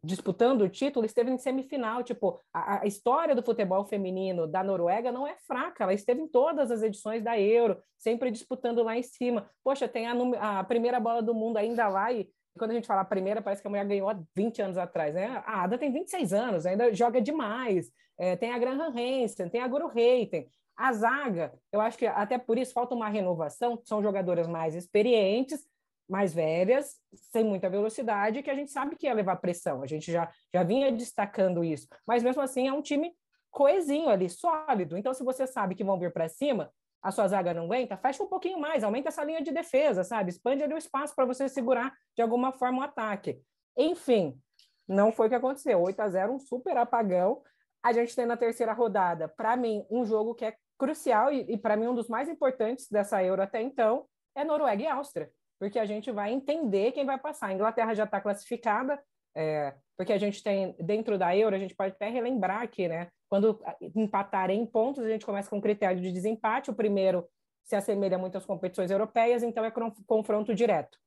[0.03, 2.03] disputando o título, esteve em semifinal.
[2.03, 6.29] Tipo, a, a, história do futebol feminino da Noruega não é fraca, ela esteve em
[6.29, 9.51] todas as edições da Euro, sempre disputando lá em cima.
[9.65, 12.29] Poxa, tem a, a primeira bola do mundo ainda lá e
[12.59, 15.15] quando a gente fala a primeira, parece que a mulher ganhou há 20 anos atrás,
[15.15, 15.43] né?
[15.47, 17.91] A Ada tem 26 anos, ainda joga demais.
[18.19, 20.47] É, tem a Graham Hansen, tem a Guru Reiten.
[20.77, 25.65] A zaga, eu acho que até por isso falta uma renovação, são jogadoras mais experientes,
[26.13, 26.97] mais velhas,
[27.33, 29.83] sem muita velocidade, que a gente sabe que ia levar pressão.
[29.83, 31.89] A gente já, já vinha destacando isso.
[32.07, 33.15] Mas mesmo assim é um time
[33.51, 34.99] coesinho ali, sólido.
[34.99, 36.71] Então, se você sabe que vão vir para cima,
[37.03, 40.31] a sua zaga não aguenta, fecha um pouquinho mais, aumenta essa linha de defesa, sabe?
[40.31, 43.41] Expande ali o espaço para você segurar de alguma forma o ataque.
[43.75, 44.39] Enfim,
[44.87, 45.81] não foi o que aconteceu.
[45.81, 47.43] 8 a 0 um super apagão.
[47.83, 51.57] A gente tem na terceira rodada, para mim, um jogo que é crucial e, e
[51.57, 55.31] para mim um dos mais importantes dessa Euro até então é Noruega e Áustria
[55.63, 57.47] porque a gente vai entender quem vai passar.
[57.47, 59.01] A Inglaterra já está classificada,
[59.33, 63.07] é, porque a gente tem, dentro da Euro, a gente pode até relembrar que, né,
[63.29, 63.63] quando
[63.95, 66.73] empatarem em pontos, a gente começa com um critério de desempate.
[66.73, 67.29] O primeiro
[67.63, 69.73] se assemelha muito às competições europeias, então é
[70.05, 70.99] confronto direto.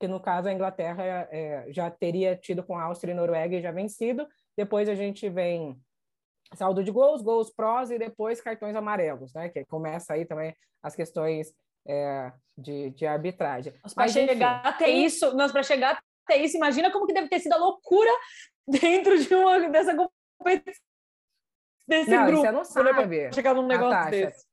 [0.00, 3.60] Que no caso a Inglaterra é, já teria tido com a Áustria e Noruega e
[3.60, 4.26] já vencido.
[4.56, 5.78] Depois a gente vem
[6.54, 9.50] saldo de gols, gols prós e depois cartões amarelos, né?
[9.50, 11.52] Que começa aí também as questões
[11.86, 13.72] é, de, de arbitragem.
[13.94, 17.54] Para chegar até isso, nós para chegar até isso, imagina como que deve ter sido
[17.54, 18.10] a loucura
[18.66, 19.94] dentro de uma dessa
[20.38, 20.84] competição.
[21.86, 22.42] Desse não, grupo.
[22.42, 23.32] Você não sabe.
[23.32, 24.46] Chegar num negócio Natasha, desse.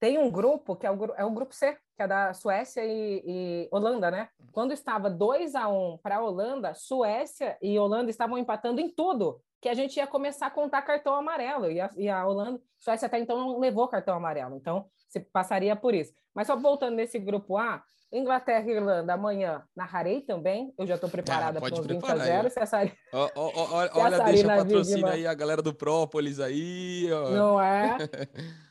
[0.00, 3.22] Tem um grupo que é o, é o grupo C, que é da Suécia e,
[3.24, 4.28] e Holanda, né?
[4.50, 8.88] Quando estava 2 a 1 um para a Holanda, Suécia e Holanda estavam empatando em
[8.90, 11.70] tudo, que a gente ia começar a contar cartão amarelo.
[11.70, 14.56] E a, e a Holanda, Suécia até então não levou cartão amarelo.
[14.56, 16.14] Então, se passaria por isso.
[16.34, 20.72] Mas só voltando nesse grupo A, Inglaterra e Irlanda, amanhã narrarei também.
[20.78, 22.50] Eu já estou preparada ah, para os 20 a 0.
[22.50, 22.92] Se a Sari...
[23.12, 27.06] oh, oh, oh, olha, a deixa patrocina aí a galera do Própolis aí.
[27.08, 27.98] Não é?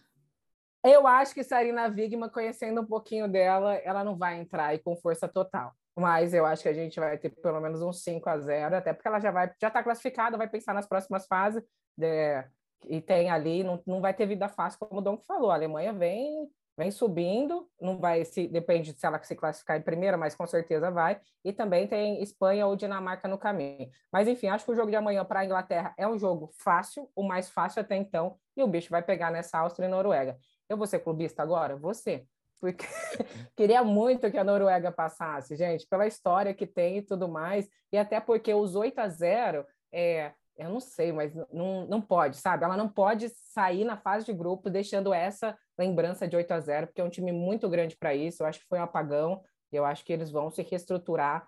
[0.84, 4.96] Eu acho que Sarina Wigman, conhecendo um pouquinho dela, ela não vai entrar aí com
[4.96, 5.74] força total.
[5.94, 8.94] Mas eu acho que a gente vai ter pelo menos uns 5 a 0 até
[8.94, 11.62] porque ela já vai já está classificada, vai pensar nas próximas fases.
[11.98, 12.42] De,
[12.88, 15.52] e tem ali, não, não vai ter vida fácil, como o Dom falou.
[15.52, 20.16] A Alemanha vem vem subindo, não vai se depende se ela se classificar em primeira,
[20.16, 21.20] mas com certeza vai.
[21.44, 23.92] E também tem Espanha ou Dinamarca no caminho.
[24.10, 27.10] Mas enfim, acho que o jogo de amanhã para a Inglaterra é um jogo fácil,
[27.14, 30.38] o mais fácil até então, e o bicho vai pegar nessa Áustria e Noruega.
[30.70, 31.76] Eu vou ser clubista agora?
[31.76, 32.26] Você.
[32.62, 32.86] Porque
[33.58, 37.98] queria muito que a Noruega passasse, gente, pela história que tem e tudo mais, e
[37.98, 42.66] até porque os 8 a 0 é, eu não sei, mas não, não pode, sabe?
[42.66, 46.88] Ela não pode sair na fase de grupo deixando essa lembrança de 8 a 0
[46.88, 48.44] porque é um time muito grande para isso.
[48.44, 49.42] Eu acho que foi um apagão
[49.72, 51.48] e eu acho que eles vão se reestruturar.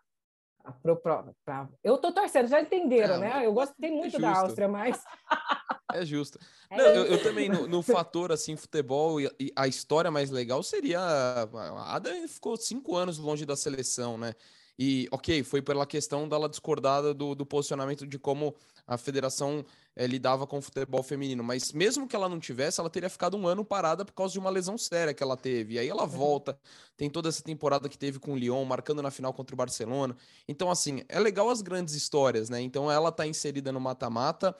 [0.81, 1.67] Pro, pro, pra...
[1.83, 3.45] Eu tô torcendo, já entenderam, é, né?
[3.45, 5.03] Eu gostei muito é da Áustria, mas.
[5.93, 6.39] É justo.
[6.69, 10.29] É não, eu, eu, também, no, no, fator assim, futebol e, e, a história mais
[10.29, 11.01] legal seria.
[11.01, 14.33] A Ada ficou cinco anos longe da seleção, né?
[14.79, 18.55] E, ok, foi pela questão dela discordada do, do posicionamento de como
[18.87, 19.65] a federação
[19.95, 21.43] é, lidava com o futebol feminino.
[21.43, 24.39] Mas mesmo que ela não tivesse, ela teria ficado um ano parada por causa de
[24.39, 25.75] uma lesão séria que ela teve.
[25.75, 26.09] E aí ela uhum.
[26.09, 26.59] volta,
[26.97, 30.15] tem toda essa temporada que teve com o Lyon, marcando na final contra o Barcelona.
[30.47, 32.61] Então, assim, é legal as grandes histórias, né?
[32.61, 34.55] Então ela tá inserida no mata-mata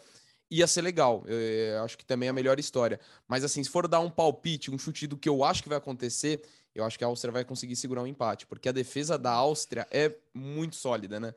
[0.52, 1.24] ia ser legal.
[1.26, 3.00] Eu, eu acho que também é a melhor história.
[3.26, 5.78] Mas assim, se for dar um palpite, um chute do que eu acho que vai
[5.78, 6.44] acontecer,
[6.76, 9.88] eu acho que a Áustria vai conseguir segurar um empate, porque a defesa da Áustria
[9.92, 11.34] é muito sólida, né?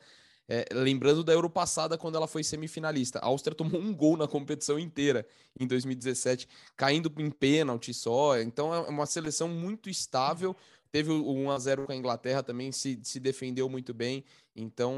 [0.48, 3.18] É, lembrando da Euro passada, quando ela foi semifinalista.
[3.18, 5.26] A Áustria tomou um gol na competição inteira
[5.59, 8.38] em 2017, caindo em pênalti só.
[8.40, 10.54] Então é uma seleção muito estável.
[10.92, 14.24] Teve o 1x0 com a Inglaterra também, se, se defendeu muito bem.
[14.54, 14.94] Então,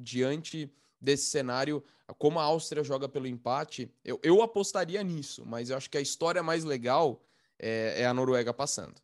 [0.00, 1.82] diante desse cenário,
[2.16, 6.00] como a Áustria joga pelo empate, eu, eu apostaria nisso, mas eu acho que a
[6.00, 7.20] história mais legal
[7.58, 8.94] é, é a Noruega passando.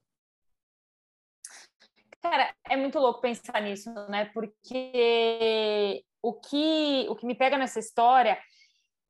[2.20, 4.30] Cara, é muito louco pensar nisso, né?
[4.34, 8.38] Porque o que, o que me pega nessa história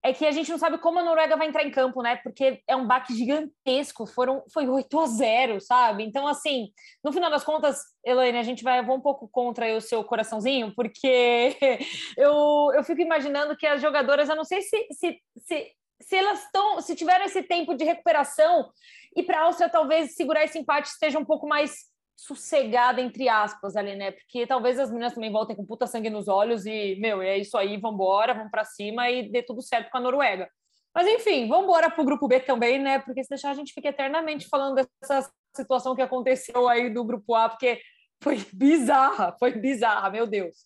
[0.02, 2.16] é que a gente não sabe como a Noruega vai entrar em campo, né?
[2.16, 6.04] Porque é um baque gigantesco, foram foi 8 a 0, sabe?
[6.04, 6.70] Então assim,
[7.02, 10.72] no final das contas, Elaine, a gente vai vou um pouco contra o seu coraçãozinho,
[10.74, 11.56] porque
[12.16, 16.44] eu, eu fico imaginando que as jogadoras, eu não sei se se, se, se elas
[16.44, 18.70] estão, se tiveram esse tempo de recuperação
[19.16, 23.76] e para a Áustria talvez segurar esse empate esteja um pouco mais sossegada, entre aspas,
[23.76, 24.10] ali, né?
[24.10, 27.56] Porque talvez as meninas também voltem com puta sangue nos olhos e, meu, é isso
[27.56, 30.50] aí, vambora, vamos para cima e dê tudo certo com a Noruega.
[30.92, 32.98] Mas enfim, vamos embora para o grupo B também, né?
[32.98, 37.36] Porque se deixar a gente fica eternamente falando dessa situação que aconteceu aí do grupo
[37.36, 37.80] A, porque
[38.20, 40.56] foi bizarra, foi bizarra, meu Deus.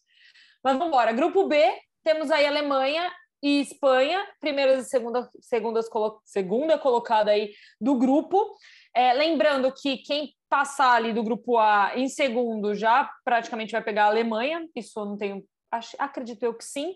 [0.65, 1.13] Mas vamos embora.
[1.13, 1.63] Grupo B,
[2.03, 3.13] temos aí Alemanha
[3.43, 5.87] e Espanha, primeiras e segunda, segundas,
[6.25, 8.57] segunda colocada aí do grupo.
[8.97, 14.05] É, lembrando que quem passar ali do grupo A em segundo já praticamente vai pegar
[14.05, 15.43] a Alemanha, isso não tenho,
[15.99, 16.93] acredito eu que sim.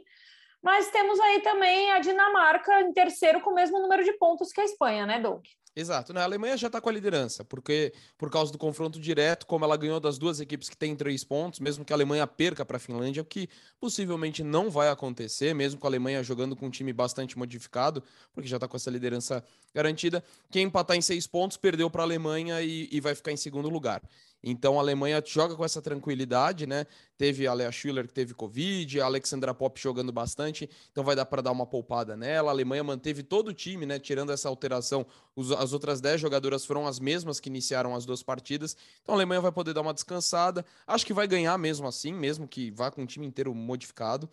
[0.63, 4.61] Mas temos aí também a Dinamarca em terceiro com o mesmo número de pontos que
[4.61, 5.43] a Espanha, né, Doug?
[5.79, 6.23] Exato, né?
[6.23, 9.77] A Alemanha já está com a liderança, porque por causa do confronto direto, como ela
[9.77, 12.81] ganhou das duas equipes que têm três pontos, mesmo que a Alemanha perca para a
[12.81, 13.47] Finlândia, o que
[13.79, 18.49] possivelmente não vai acontecer, mesmo com a Alemanha jogando com um time bastante modificado, porque
[18.49, 20.25] já está com essa liderança garantida.
[20.51, 23.69] Quem empatar em seis pontos perdeu para a Alemanha e, e vai ficar em segundo
[23.69, 24.03] lugar.
[24.49, 26.87] Então a Alemanha joga com essa tranquilidade, né?
[27.19, 31.27] Teve a Lea Schüller que teve Covid, a Alexandra Pop jogando bastante, então vai dar
[31.27, 32.53] para dar uma poupada nela.
[32.53, 33.99] A Alemanha manteve todo o time, né?
[33.99, 35.05] Tirando essa alteração,
[35.35, 38.77] os, as outras 10 jogadoras foram as mesmas que iniciaram as duas partidas.
[39.03, 40.65] Então a Alemanha vai poder dar uma descansada.
[40.87, 44.31] Acho que vai ganhar mesmo assim, mesmo que vá com o time inteiro modificado.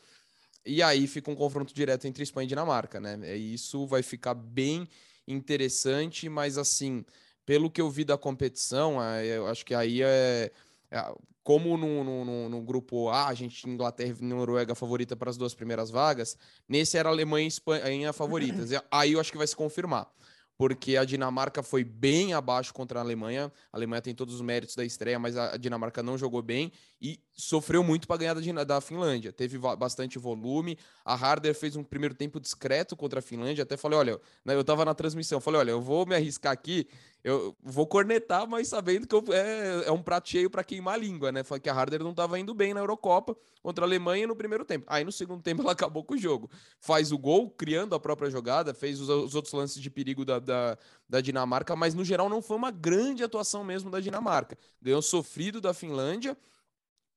[0.63, 3.35] E aí fica um confronto direto entre Espanha e Dinamarca, né?
[3.35, 4.87] E isso vai ficar bem
[5.27, 7.03] interessante, mas assim
[7.45, 10.51] pelo que eu vi da competição, eu acho que aí é.
[10.91, 15.35] é como no, no, no, grupo A, a gente Inglaterra e Noruega favorita para as
[15.35, 16.37] duas primeiras vagas,
[16.69, 18.69] nesse era Alemanha e Espanha favoritas.
[18.89, 20.09] aí eu acho que vai se confirmar
[20.57, 23.51] porque a Dinamarca foi bem abaixo contra a Alemanha.
[23.71, 27.19] A Alemanha tem todos os méritos da estreia, mas a Dinamarca não jogou bem e
[27.33, 29.33] sofreu muito para ganhar da, da Finlândia.
[29.33, 30.77] Teve bastante volume.
[31.03, 33.63] A Harder fez um primeiro tempo discreto contra a Finlândia.
[33.63, 36.87] Até falei: olha, né, eu estava na transmissão, falei: olha, eu vou me arriscar aqui,
[37.23, 40.97] eu vou cornetar, mas sabendo que eu, é, é, um prato cheio para queimar a
[40.97, 41.41] língua, né?
[41.41, 44.65] Falei que a Harder não estava indo bem na Eurocopa contra a Alemanha no primeiro
[44.65, 44.85] tempo.
[44.89, 46.51] Aí no segundo tempo ela acabou com o jogo.
[46.81, 50.37] Faz o gol, criando a própria jogada, fez os, os outros lances de perigo da,
[50.37, 54.57] da, da, Dinamarca, mas no geral não foi uma grande atuação mesmo da Dinamarca.
[54.81, 56.37] Ganhou sofrido da Finlândia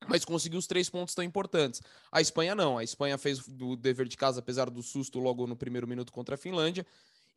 [0.07, 1.81] mas conseguiu os três pontos tão importantes.
[2.11, 2.77] A Espanha não.
[2.77, 6.35] A Espanha fez o dever de casa, apesar do susto logo no primeiro minuto contra
[6.35, 6.85] a Finlândia.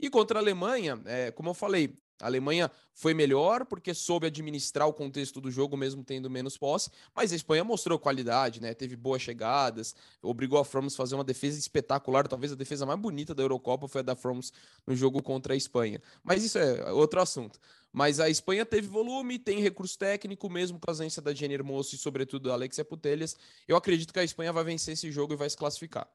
[0.01, 4.87] E contra a Alemanha, é, como eu falei, a Alemanha foi melhor porque soube administrar
[4.87, 8.75] o contexto do jogo, mesmo tendo menos posse, mas a Espanha mostrou qualidade, né?
[8.75, 12.99] Teve boas chegadas, obrigou a Fromos a fazer uma defesa espetacular, talvez a defesa mais
[12.99, 14.53] bonita da Eurocopa foi a da Fromos
[14.87, 16.01] no jogo contra a Espanha.
[16.23, 17.59] Mas isso é outro assunto.
[17.93, 21.95] Mas a Espanha teve volume, tem recurso técnico, mesmo com a ausência da Jenny Hermoso
[21.95, 23.37] e, sobretudo, da Alexia Putelhas.
[23.67, 26.09] Eu acredito que a Espanha vai vencer esse jogo e vai se classificar.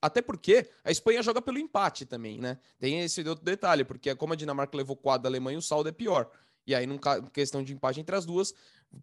[0.00, 2.58] Até porque a Espanha joga pelo empate também, né?
[2.78, 5.92] Tem esse outro detalhe, porque como a Dinamarca levou 4 da Alemanha, o saldo é
[5.92, 6.30] pior.
[6.66, 6.98] E aí, num
[7.32, 8.54] questão de empate entre as duas,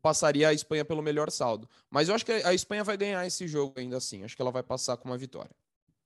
[0.01, 1.67] passaria a Espanha pelo melhor saldo.
[1.89, 4.23] Mas eu acho que a Espanha vai ganhar esse jogo ainda assim.
[4.23, 5.51] Acho que ela vai passar com uma vitória.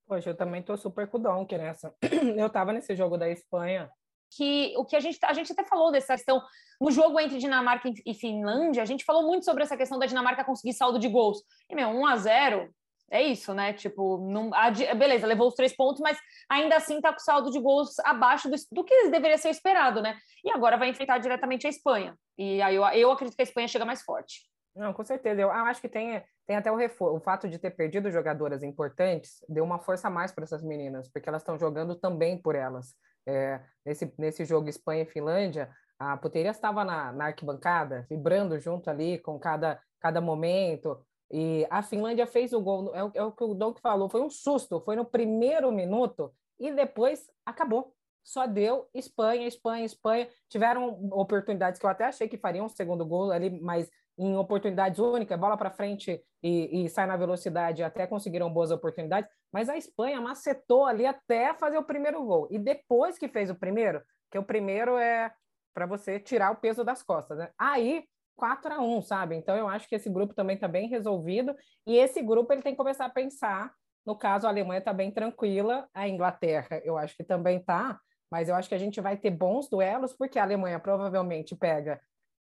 [0.08, 1.94] Poxa, eu também tô super com o nessa.
[2.36, 3.92] Eu tava nesse jogo da Espanha.
[4.32, 6.42] Que o que a gente, a gente até falou dessa questão
[6.82, 10.44] no jogo entre Dinamarca e Finlândia, a gente falou muito sobre essa questão da Dinamarca
[10.44, 11.44] conseguir saldo de gols.
[11.70, 12.74] E, meu, 1 a 0
[13.12, 13.74] é isso, né?
[13.74, 16.18] Tipo, não, a, beleza, levou os três pontos, mas
[16.50, 20.18] ainda assim tá com saldo de gols abaixo do, do, que deveria ser esperado, né?
[20.44, 22.16] E agora vai enfrentar diretamente a Espanha.
[22.38, 24.50] E aí eu, eu acredito que a Espanha chega mais forte.
[24.76, 25.42] Não, com certeza.
[25.42, 26.78] Eu acho que tem, tem até o.
[27.16, 31.10] O fato de ter perdido jogadoras importantes deu uma força a mais para essas meninas,
[31.10, 32.96] porque elas estão jogando também por elas.
[33.28, 35.70] É, nesse, nesse jogo Espanha e Finlândia,
[36.00, 41.06] a Puteria estava na, na arquibancada, vibrando junto ali com cada, cada momento.
[41.32, 44.30] E a Finlândia fez o gol, é o, é o que o falou, foi um
[44.30, 47.94] susto, foi no primeiro minuto e depois acabou.
[48.24, 50.28] Só deu Espanha, Espanha, Espanha.
[50.50, 55.00] Tiveram oportunidades que eu até achei que fariam um segundo gol ali, mas em oportunidades
[55.00, 59.30] únicas, bola para frente e, e, sai na velocidade, até conseguiram boas oportunidades.
[59.52, 62.48] Mas a Espanha macetou ali até fazer o primeiro gol.
[62.52, 65.32] E depois que fez o primeiro, que o primeiro é
[65.74, 67.50] para você tirar o peso das costas, né?
[67.58, 68.04] Aí
[68.40, 69.36] 4 a 1, sabe?
[69.36, 71.54] Então eu acho que esse grupo também está bem resolvido
[71.86, 73.74] e esse grupo ele tem que começar a pensar.
[74.06, 78.00] No caso, a Alemanha está bem tranquila, a Inglaterra eu acho que também está,
[78.32, 82.00] mas eu acho que a gente vai ter bons duelos porque a Alemanha provavelmente pega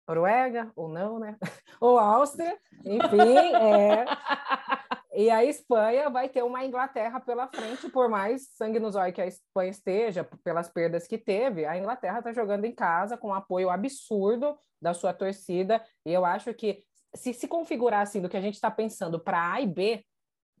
[0.07, 1.35] Noruega ou não, né?
[1.81, 4.05] ou Áustria, enfim, é...
[5.19, 9.19] E a Espanha vai ter uma Inglaterra pela frente, por mais sangue nos olhos que
[9.19, 13.33] a Espanha esteja, pelas perdas que teve, a Inglaterra está jogando em casa com um
[13.33, 15.83] apoio absurdo da sua torcida.
[16.05, 19.55] E eu acho que se se configurar assim do que a gente está pensando para
[19.55, 20.05] A e B,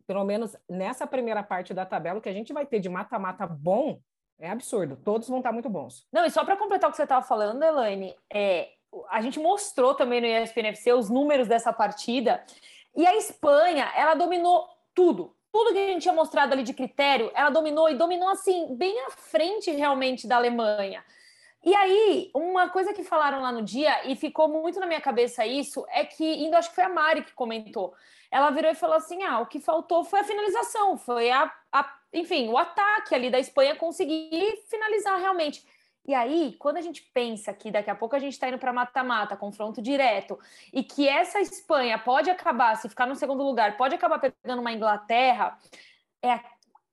[0.05, 3.47] pelo menos nessa primeira parte da tabela, o que a gente vai ter de mata-mata
[3.47, 4.01] bom
[4.41, 4.97] é absurdo.
[4.97, 6.05] Todos vão estar tá muito bons.
[6.11, 8.67] Não, e só para completar o que você estava falando, Elaine, é,
[9.09, 12.43] a gente mostrou também no ESPN FC os números dessa partida.
[12.99, 15.33] E a Espanha, ela dominou tudo.
[15.53, 18.93] Tudo que a gente tinha mostrado ali de critério, ela dominou e dominou assim, bem
[19.05, 21.01] à frente realmente da Alemanha.
[21.63, 25.45] E aí, uma coisa que falaram lá no dia, e ficou muito na minha cabeça
[25.45, 27.93] isso, é que, indo, acho que foi a Mari que comentou,
[28.29, 31.97] ela virou e falou assim: ah, o que faltou foi a finalização, foi a, a
[32.11, 35.65] enfim, o ataque ali da Espanha conseguir finalizar realmente.
[36.09, 38.73] E aí, quando a gente pensa que daqui a pouco a gente está indo para
[38.73, 40.39] mata-mata, confronto direto,
[40.73, 44.71] e que essa Espanha pode acabar, se ficar no segundo lugar, pode acabar pegando uma
[44.71, 45.55] Inglaterra,
[46.25, 46.39] é,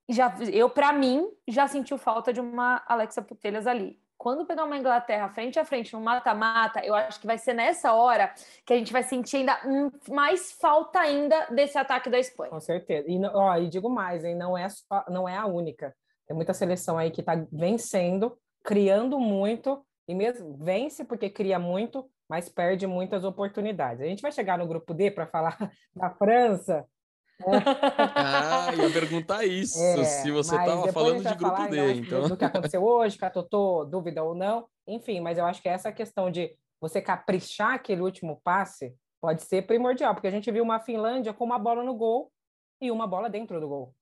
[0.06, 3.98] já, eu, para mim, já sentiu falta de uma Alexa Putelhas ali.
[4.18, 7.94] Quando pegar uma Inglaterra frente a frente no mata-mata, eu acho que vai ser nessa
[7.94, 8.34] hora
[8.66, 9.58] que a gente vai sentir ainda
[10.10, 12.50] mais falta ainda desse ataque da Espanha.
[12.50, 13.08] Com certeza.
[13.08, 15.96] E, ó, e digo mais, hein, não é só, não é a única.
[16.26, 22.04] Tem muita seleção aí que está vencendo criando muito, e mesmo vence porque cria muito,
[22.28, 24.02] mas perde muitas oportunidades.
[24.02, 25.56] A gente vai chegar no grupo D para falar
[25.94, 26.84] da França.
[28.16, 32.28] ah, ia perguntar isso, é, se você estava falando de grupo D, então.
[32.28, 36.28] Do que aconteceu hoje, Catotô, dúvida ou não, enfim, mas eu acho que essa questão
[36.28, 41.32] de você caprichar aquele último passe pode ser primordial, porque a gente viu uma Finlândia
[41.32, 42.32] com uma bola no gol
[42.80, 43.94] e uma bola dentro do gol.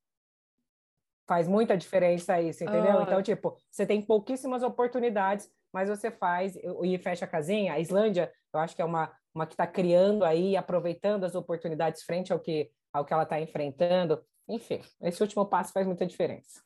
[1.26, 2.98] Faz muita diferença isso, entendeu?
[2.98, 3.02] Ah.
[3.02, 7.72] Então, tipo, você tem pouquíssimas oportunidades, mas você faz e fecha a casinha.
[7.72, 12.02] A Islândia, eu acho que é uma, uma que está criando aí, aproveitando as oportunidades
[12.02, 14.22] frente ao que, ao que ela está enfrentando.
[14.48, 16.62] Enfim, esse último passo faz muita diferença.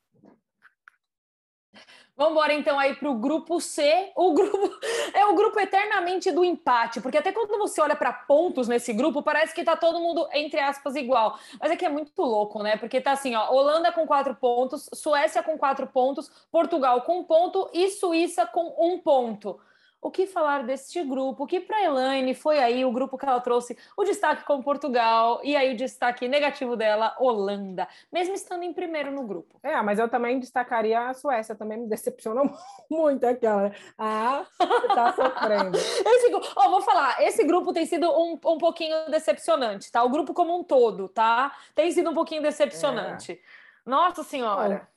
[2.19, 4.11] Vamos embora então aí para o grupo C.
[4.17, 4.59] O grupo
[5.15, 9.23] é o grupo eternamente do empate, porque até quando você olha para pontos nesse grupo,
[9.23, 11.39] parece que tá todo mundo entre aspas igual.
[11.61, 12.77] Mas é que é muito louco, né?
[12.77, 17.23] Porque tá assim, ó, Holanda com quatro pontos, Suécia com quatro pontos, Portugal com um
[17.23, 19.61] ponto e Suíça com um ponto
[20.01, 23.41] o que falar deste grupo, que para a Elaine foi aí o grupo que ela
[23.41, 28.73] trouxe o destaque com Portugal e aí o destaque negativo dela, Holanda, mesmo estando em
[28.73, 29.59] primeiro no grupo.
[29.63, 32.51] É, mas eu também destacaria a Suécia, também me decepcionou
[32.89, 33.73] muito aquela.
[33.99, 34.47] Ah,
[34.95, 35.77] tá sofrendo.
[35.79, 40.03] esse, oh, vou falar, esse grupo tem sido um, um pouquinho decepcionante, tá?
[40.05, 41.57] O grupo como um todo, tá?
[41.75, 43.33] Tem sido um pouquinho decepcionante.
[43.33, 43.39] É.
[43.85, 44.89] Nossa Senhora.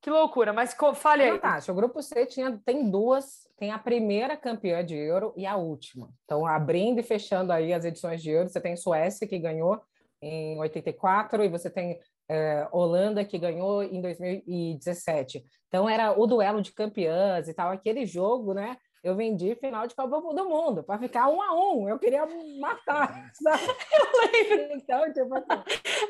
[0.00, 1.40] Que loucura, mas fale aí.
[1.68, 6.08] O grupo C tinha, tem duas, tem a primeira campeã de Euro e a última.
[6.24, 9.80] Então, abrindo e fechando aí as edições de Euro, você tem Suécia, que ganhou
[10.22, 11.98] em 84, e você tem
[12.28, 15.44] é, Holanda, que ganhou em 2017.
[15.68, 17.70] Então, era o duelo de campeãs e tal.
[17.70, 18.78] Aquele jogo, né?
[19.02, 21.88] Eu vendi final de Copa do Mundo para ficar um a um.
[21.88, 22.26] Eu queria
[22.58, 23.30] matar.
[23.34, 23.62] Sabe?
[23.92, 24.76] Eu lembro.
[24.76, 25.62] Então, tipo assim.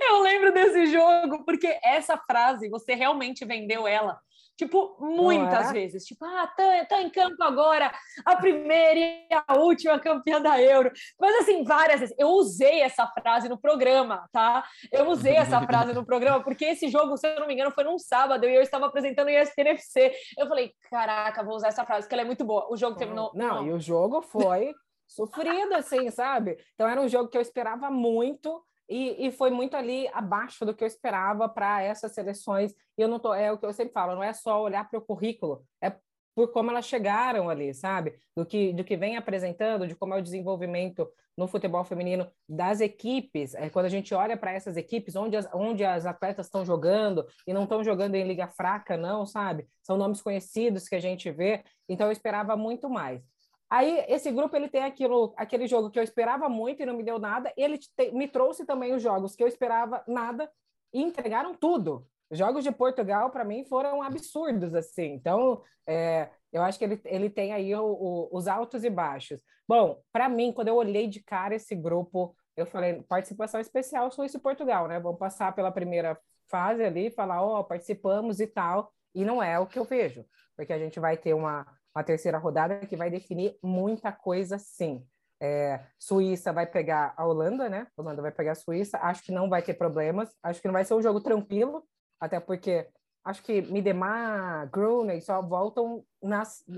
[0.08, 4.20] Eu lembro desse jogo, porque essa frase, você realmente vendeu ela
[4.60, 5.72] Tipo, muitas é?
[5.72, 6.04] vezes.
[6.04, 7.90] Tipo, ah, tá, tá em campo agora,
[8.26, 10.92] a primeira e a última campeã da Euro.
[11.18, 12.14] Mas, assim, várias vezes.
[12.18, 14.62] Eu usei essa frase no programa, tá?
[14.92, 17.84] Eu usei essa frase no programa, porque esse jogo, se eu não me engano, foi
[17.84, 20.12] num sábado e eu estava apresentando o ESPN FC.
[20.36, 22.70] Eu falei, caraca, vou usar essa frase, porque ela é muito boa.
[22.70, 23.32] O jogo terminou.
[23.34, 23.66] Não, não.
[23.66, 24.74] e o jogo foi
[25.08, 26.58] sofrido, assim, sabe?
[26.74, 30.74] Então, era um jogo que eu esperava muito e, e, foi muito ali abaixo do
[30.74, 32.74] que eu esperava para essas seleções.
[32.98, 34.98] E eu não tô, é o que eu sempre falo, não é só olhar para
[34.98, 35.94] o currículo, é
[36.34, 38.14] por como elas chegaram ali, sabe?
[38.36, 42.80] Do que, do que vem apresentando, de como é o desenvolvimento no futebol feminino das
[42.80, 43.54] equipes.
[43.54, 47.26] É, quando a gente olha para essas equipes, onde as, onde as atletas estão jogando,
[47.46, 49.66] e não estão jogando em liga fraca, não, sabe?
[49.82, 51.64] São nomes conhecidos que a gente vê.
[51.88, 53.22] Então eu esperava muito mais.
[53.70, 57.04] Aí esse grupo ele tem aquilo, aquele jogo que eu esperava muito e não me
[57.04, 57.52] deu nada.
[57.56, 60.50] Ele te, me trouxe também os jogos que eu esperava nada
[60.92, 62.04] e entregaram tudo.
[62.28, 65.12] Os jogos de Portugal para mim foram absurdos assim.
[65.12, 69.40] Então é, eu acho que ele, ele tem aí o, o, os altos e baixos.
[69.68, 74.36] Bom, para mim quando eu olhei de cara esse grupo, eu falei participação especial Suíça
[74.36, 74.98] e Portugal, né?
[74.98, 76.18] Vamos passar pela primeira
[76.48, 78.92] fase ali, falar ó oh, participamos e tal.
[79.14, 80.24] E não é o que eu vejo,
[80.56, 81.64] porque a gente vai ter uma
[81.94, 85.04] uma terceira rodada que vai definir muita coisa, sim.
[85.42, 87.86] É, Suíça vai pegar a Holanda, né?
[87.96, 88.98] A Holanda vai pegar a Suíça.
[88.98, 90.36] Acho que não vai ter problemas.
[90.42, 91.82] Acho que não vai ser um jogo tranquilo,
[92.20, 92.88] até porque
[93.24, 96.04] acho que Midemar, Groeney só voltam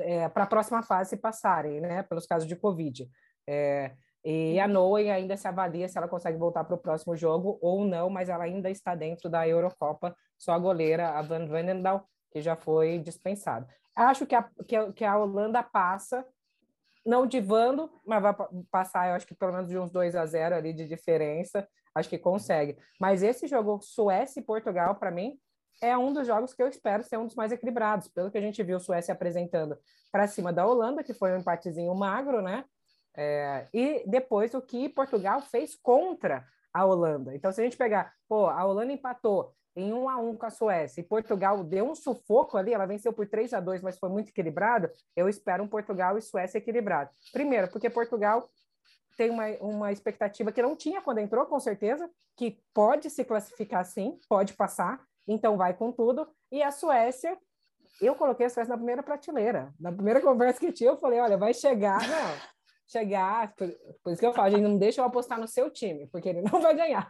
[0.01, 2.03] é, para a próxima fase se passarem, né?
[2.05, 3.09] Pelos casos de Covid.
[3.49, 3.93] É,
[4.25, 7.85] e a Noe ainda se avalia se ela consegue voltar para o próximo jogo ou
[7.85, 10.17] não, mas ela ainda está dentro da Eurocopa.
[10.39, 13.67] Só a goleira, a Van Vandendal, que já foi dispensada.
[13.95, 16.27] Acho que a, que a, que a Holanda passa,
[17.05, 18.35] não divando, mas vai
[18.71, 21.67] passar, eu acho que pelo menos de uns 2 a 0 ali de diferença.
[21.95, 22.79] Acho que consegue.
[22.99, 25.39] Mas esse jogo Suécia e Portugal, para mim,
[25.81, 28.09] é um dos jogos que eu espero ser um dos mais equilibrados.
[28.09, 29.77] Pelo que a gente viu Suécia apresentando
[30.11, 32.65] para cima da Holanda, que foi um empatezinho magro, né?
[33.15, 37.35] É, e depois o que Portugal fez contra a Holanda.
[37.35, 40.51] Então, se a gente pegar, pô, a Holanda empatou, em 1 a 1 com a
[40.51, 44.09] Suécia e Portugal deu um sufoco ali, ela venceu por 3 a 2, mas foi
[44.09, 44.91] muito equilibrado.
[45.17, 47.11] Eu espero um Portugal e Suécia equilibrado.
[47.33, 48.49] Primeiro, porque Portugal
[49.17, 53.85] tem uma, uma expectativa que não tinha quando entrou, com certeza, que pode se classificar
[53.85, 56.29] sim, pode passar, então vai com tudo.
[56.51, 57.37] E a Suécia,
[58.01, 59.73] eu coloquei a Suécia na primeira prateleira.
[59.79, 62.35] Na primeira conversa que tinha, eu falei: olha, vai chegar, não,
[62.87, 63.55] chegar.
[63.55, 63.69] Por,
[64.03, 66.43] por isso que eu falo, gente, não deixa eu apostar no seu time, porque ele
[66.51, 67.09] não vai ganhar.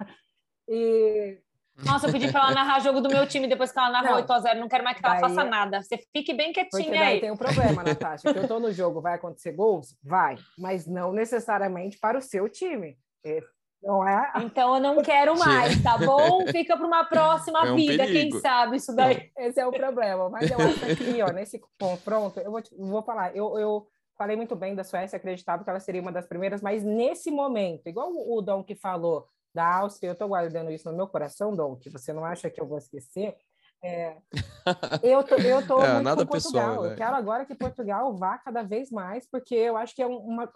[0.68, 1.40] E
[1.78, 4.58] nossa, eu pedi para ela narrar jogo do meu time depois que ela narrou 8x0.
[4.58, 5.82] Não quero mais que ela daí, faça nada.
[5.82, 7.20] Você fique bem quietinha porque daí aí.
[7.20, 8.32] tem um problema, Natasha.
[8.32, 9.96] que eu tô no jogo, vai acontecer gols?
[10.02, 10.36] Vai.
[10.58, 12.96] Mas não necessariamente para o seu time.
[13.24, 13.40] É,
[13.82, 14.32] não é?
[14.36, 16.46] Então eu não quero mais, tá bom?
[16.46, 18.30] Fica para uma próxima é um vida, perigo.
[18.30, 19.30] quem sabe isso daí.
[19.36, 20.30] Esse é o problema.
[20.30, 24.36] Mas eu acho que, ó, nesse confronto, eu vou, te, vou falar, eu, eu falei
[24.36, 28.12] muito bem da Suécia, acreditava que ela seria uma das primeiras, mas nesse momento, igual
[28.12, 31.90] o Dom que falou, da Áustria, eu estou guardando isso no meu coração, Dom, que
[31.90, 33.36] você não acha que eu vou esquecer.
[33.84, 34.16] É,
[35.02, 36.70] eu tô, eu tô é, nada Portugal.
[36.70, 40.06] Pessoal, eu quero agora que Portugal vá cada vez mais, porque eu acho que é
[40.06, 40.48] uma.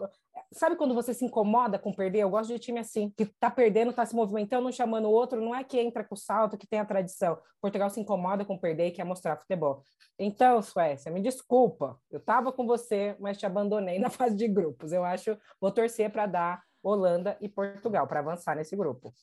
[0.53, 2.19] Sabe quando você se incomoda com perder?
[2.19, 5.41] Eu gosto de time assim, que tá perdendo, tá se movimentando, um chamando o outro,
[5.41, 7.37] não é que entra com salto, que tem a tradição.
[7.61, 9.83] Portugal se incomoda com perder e quer mostrar futebol.
[10.17, 14.93] Então, Suécia, me desculpa, eu tava com você, mas te abandonei na fase de grupos.
[14.93, 19.13] Eu acho, vou torcer para dar Holanda e Portugal para avançar nesse grupo.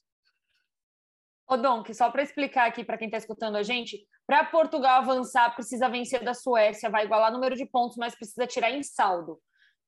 [1.46, 5.02] Ô, Dom, que só para explicar aqui para quem está escutando a gente, para Portugal
[5.02, 9.38] avançar, precisa vencer da Suécia, vai igualar número de pontos, mas precisa tirar em saldo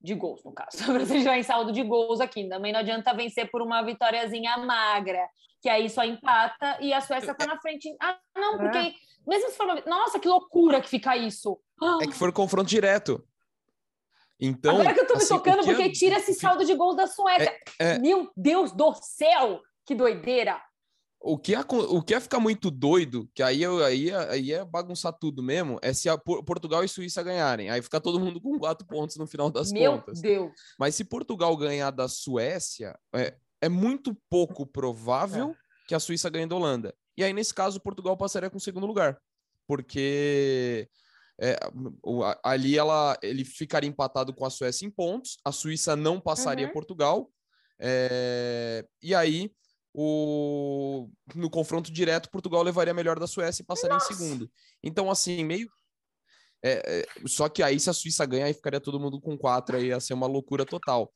[0.01, 0.77] de gols, no caso.
[0.93, 2.47] Precisa tirar em saldo de gols aqui.
[2.49, 5.27] Também não adianta vencer por uma vitóriazinha magra,
[5.63, 7.89] que aí só empata e a Suécia está na frente.
[8.01, 8.93] Ah, não, porque é.
[9.27, 9.81] mesmo se for uma...
[9.87, 11.59] Nossa, que loucura que fica isso.
[12.03, 13.27] É que for confronto direto.
[14.39, 15.91] Então, Agora que eu tô me assim, tocando, porque é...
[15.91, 17.53] tira esse saldo de gols da Suécia.
[17.79, 17.99] É, é...
[17.99, 19.61] Meu Deus do céu!
[19.85, 20.61] Que doideira!
[21.19, 25.13] O que, é, o que é ficar muito doido, que aí, aí, aí é bagunçar
[25.13, 27.71] tudo mesmo, é se a Portugal e Suíça ganharem.
[27.71, 30.21] Aí fica todo mundo com quatro pontos no final das Meu contas.
[30.21, 30.53] Meu Deus!
[30.79, 35.89] Mas se Portugal ganhar da Suécia, é, é muito pouco provável é.
[35.89, 36.95] que a Suíça ganhe da Holanda.
[37.17, 39.19] E aí, nesse caso, Portugal passaria com o segundo lugar.
[39.67, 40.89] porque
[41.41, 41.59] é,
[42.43, 46.73] ali ela, ele ficaria empatado com a Suécia em pontos, a Suíça não passaria uhum.
[46.73, 47.31] Portugal,
[47.79, 49.51] é, e aí
[49.99, 54.13] o, no confronto direto, Portugal levaria melhor da Suécia e passaria Nossa.
[54.13, 54.51] em segundo.
[54.83, 55.71] Então, assim, meio.
[56.63, 59.77] É, é, só que aí, se a Suíça ganha, aí ficaria todo mundo com quatro,
[59.77, 61.11] aí ia ser uma loucura total.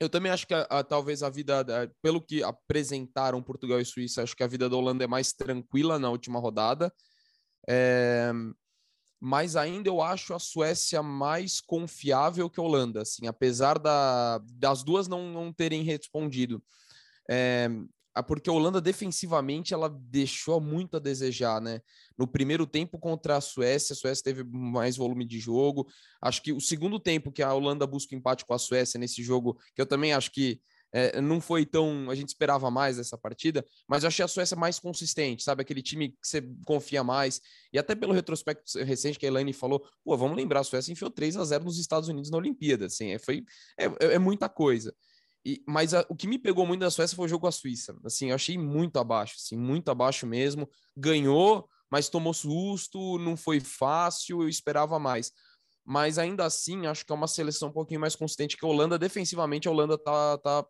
[0.00, 1.64] Eu também acho que a, a, talvez a vida,
[2.00, 5.98] pelo que apresentaram Portugal e Suíça, acho que a vida da Holanda é mais tranquila
[5.98, 6.90] na última rodada.
[7.68, 8.32] É,
[9.24, 14.82] mas ainda eu acho a Suécia mais confiável que a Holanda, assim, apesar da, das
[14.82, 16.60] duas não, não terem respondido.
[17.30, 17.68] É,
[18.26, 21.80] porque a Holanda defensivamente ela deixou muito a desejar, né?
[22.18, 25.86] No primeiro tempo contra a Suécia, a Suécia teve mais volume de jogo.
[26.20, 29.56] Acho que o segundo tempo que a Holanda busca empate com a Suécia nesse jogo,
[29.72, 30.60] que eu também acho que
[30.92, 32.10] é, não foi tão.
[32.10, 35.62] A gente esperava mais dessa partida, mas eu achei a Suécia mais consistente, sabe?
[35.62, 37.40] Aquele time que você confia mais.
[37.72, 41.10] E até pelo retrospecto recente que a Elaine falou, pô, vamos lembrar, a Suécia enfiou
[41.10, 42.86] 3 a 0 nos Estados Unidos na Olimpíada.
[42.86, 43.44] Assim, é, foi,
[43.78, 44.94] é, é, é muita coisa.
[45.44, 47.52] E, mas a, o que me pegou muito da Suécia foi o jogo com a
[47.52, 47.96] Suíça.
[48.04, 50.68] Assim, eu achei muito abaixo, assim, muito abaixo mesmo.
[50.96, 55.32] Ganhou, mas tomou susto, não foi fácil, eu esperava mais
[55.84, 58.98] mas ainda assim acho que é uma seleção um pouquinho mais consistente que a Holanda.
[58.98, 60.64] Defensivamente, a Holanda tá, tá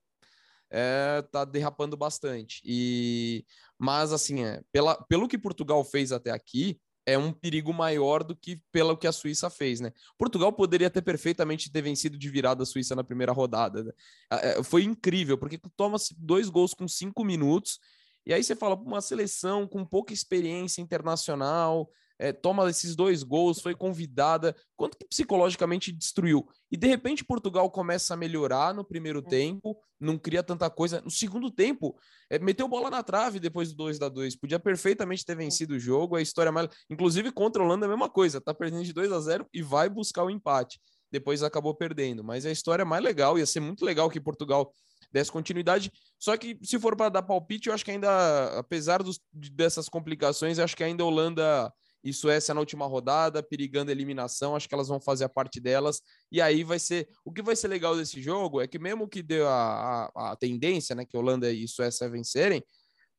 [0.73, 2.63] é, tá derrapando bastante.
[2.65, 3.45] E
[3.79, 8.35] mas assim, é, pela, pelo que Portugal fez até aqui, é um perigo maior do
[8.35, 9.93] que pelo que a Suíça fez, né?
[10.17, 13.83] Portugal poderia ter perfeitamente ter vencido de virada a Suíça na primeira rodada.
[13.83, 13.93] Né?
[14.31, 17.81] É, foi incrível, porque toma dois gols com cinco minutos,
[18.25, 21.91] e aí você fala, uma seleção com pouca experiência internacional,
[22.23, 26.49] é, toma esses dois gols, foi convidada, quanto que psicologicamente destruiu?
[26.71, 29.23] E de repente Portugal começa a melhorar no primeiro é.
[29.23, 31.01] tempo, não cria tanta coisa.
[31.01, 31.99] No segundo tempo,
[32.31, 35.81] é, meteu bola na trave depois do 2 a 2 Podia perfeitamente ter vencido o
[35.81, 36.15] jogo.
[36.15, 36.69] A história mais.
[36.89, 39.61] Inclusive contra a Holanda é a mesma coisa, tá perdendo de 2 a 0 e
[39.61, 40.81] vai buscar o empate.
[41.11, 42.23] Depois acabou perdendo.
[42.23, 44.73] Mas a história é mais legal, ia ser muito legal que Portugal
[45.11, 45.91] desse continuidade.
[46.21, 50.61] Só que se for para dar palpite, eu acho que ainda, apesar dos, dessas complicações,
[50.61, 51.73] acho que ainda a Holanda
[52.05, 54.57] e Suécia na última rodada, perigando a eliminação.
[54.57, 56.01] Acho que elas vão fazer a parte delas.
[56.31, 57.09] E aí vai ser.
[57.25, 60.37] O que vai ser legal desse jogo é que, mesmo que deu a, a, a
[60.37, 62.63] tendência, né, que Holanda e Suécia vencerem,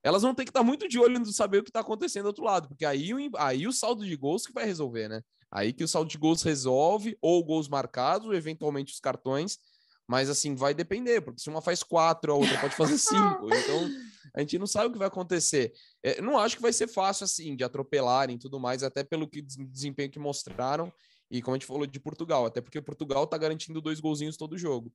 [0.04, 2.28] elas vão ter que estar muito de olho no saber o que está acontecendo do
[2.28, 5.22] outro lado, porque aí, o, aí o saldo de gols que vai resolver, né?
[5.50, 9.60] Aí que o saldo de gols resolve, ou gols marcados, eventualmente os cartões.
[10.08, 13.48] Mas assim, vai depender, porque se uma faz quatro, a outra pode fazer cinco.
[13.54, 13.90] Então,
[14.34, 15.74] a gente não sabe o que vai acontecer.
[16.02, 19.42] É, não acho que vai ser fácil assim, de atropelarem tudo mais, até pelo que
[19.42, 20.92] desempenho que mostraram.
[21.30, 24.58] E como a gente falou de Portugal, até porque Portugal está garantindo dois golzinhos todo
[24.58, 24.92] jogo.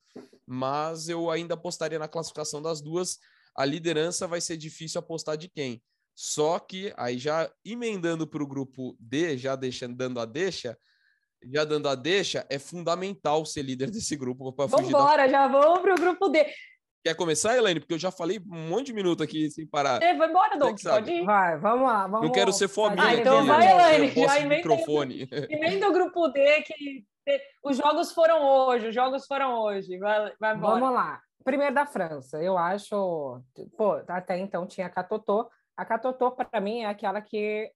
[0.46, 3.18] Mas eu ainda apostaria na classificação das duas.
[3.56, 5.82] A liderança vai ser difícil apostar de quem.
[6.14, 10.76] Só que aí já emendando para o grupo D, já deixando dando a deixa,
[11.52, 14.92] já dando a deixa, é fundamental ser líder desse grupo fugir.
[14.92, 15.28] Vambora, da...
[15.28, 16.44] já vamos para o grupo D.
[17.04, 17.80] Quer começar, Elaine?
[17.80, 20.02] Porque eu já falei um monte de minuto aqui sem parar.
[20.02, 20.74] É, vai embora, Dom.
[20.74, 21.24] Pode ir.
[21.24, 22.06] Vai, vamos lá.
[22.06, 23.02] Vamos eu quero ser fominha.
[23.02, 24.08] Ah, então vai, Elaine.
[24.10, 25.28] Já emenda, microfone.
[25.48, 27.04] emenda o grupo D, que
[27.62, 28.88] os jogos foram hoje.
[28.88, 29.96] Os jogos foram hoje.
[29.98, 30.80] Vai, vai embora.
[30.80, 31.20] Vamos lá.
[31.44, 32.42] Primeiro da França.
[32.42, 33.40] Eu acho...
[33.76, 35.48] Pô, até então tinha a Catotô.
[35.76, 37.70] A Catotô, para mim, é aquela que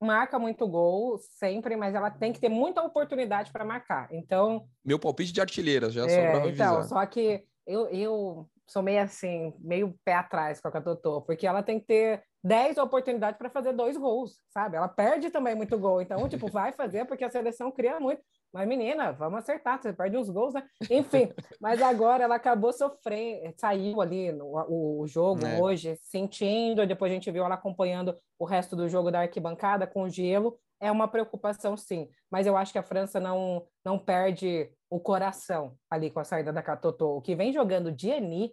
[0.00, 4.08] marca muito gol sempre, mas ela tem que ter muita oportunidade para marcar.
[4.10, 4.66] Então...
[4.84, 9.02] Meu palpite de artilheira, já é, só para Então, só que eu, eu sou meio
[9.02, 13.50] assim, meio pé atrás com a Catotô, porque ela tem que ter 10 oportunidades para
[13.50, 14.76] fazer dois gols, sabe?
[14.76, 18.22] Ela perde também muito gol, então, tipo, vai fazer porque a seleção cria muito.
[18.52, 20.62] Mas, menina, vamos acertar, você perde uns gols, né?
[20.90, 25.60] Enfim, mas agora ela acabou sofrendo, saiu ali no, o, o jogo é.
[25.60, 30.08] hoje, sentindo, depois a gente viu ela acompanhando o resto do jogo da arquibancada com
[30.08, 32.08] gelo, é uma preocupação, sim.
[32.30, 36.52] Mas eu acho que a França não, não perde o coração ali com a saída
[36.52, 37.16] da Catotô.
[37.16, 38.52] O que vem jogando Diani,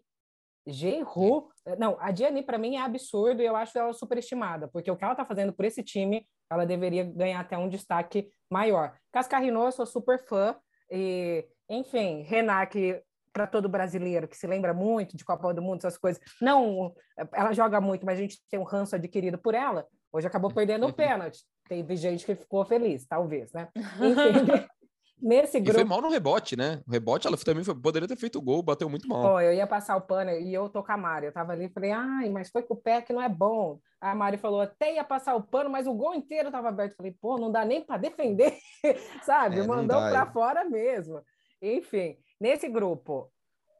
[0.65, 1.47] Giroud...
[1.77, 5.03] Não, a Diani, para mim, é absurdo e eu acho ela superestimada, porque o que
[5.03, 8.97] ela está fazendo por esse time, ela deveria ganhar até um destaque maior.
[9.11, 10.55] Cascarrinô, eu sou super fã.
[10.89, 13.01] E, enfim, Renac,
[13.33, 16.21] para todo brasileiro que se lembra muito de Copa do Mundo, essas coisas.
[16.39, 16.93] Não,
[17.33, 19.87] ela joga muito, mas a gente tem um ranço adquirido por ela.
[20.11, 21.39] Hoje acabou perdendo o pênalti.
[21.67, 23.69] Teve gente que ficou feliz, talvez, né?
[23.75, 23.77] Enfim,
[25.23, 25.71] nesse grupo.
[25.71, 26.81] E foi mal no rebote, né?
[26.85, 27.73] O rebote, ela também foi...
[27.73, 29.21] poderia ter feito gol, bateu muito mal.
[29.21, 31.27] Pô, eu ia passar o pano e eu tô com a Mari.
[31.27, 33.79] Eu tava ali e falei, ai, mas foi com o pé que não é bom.
[34.01, 36.97] A Mari falou, até ia passar o pano, mas o gol inteiro tava aberto.
[36.97, 38.57] falei, pô, não dá nem para defender,
[39.23, 39.59] sabe?
[39.59, 40.33] É, Mandou para é.
[40.33, 41.21] fora mesmo.
[41.61, 43.31] Enfim, nesse grupo,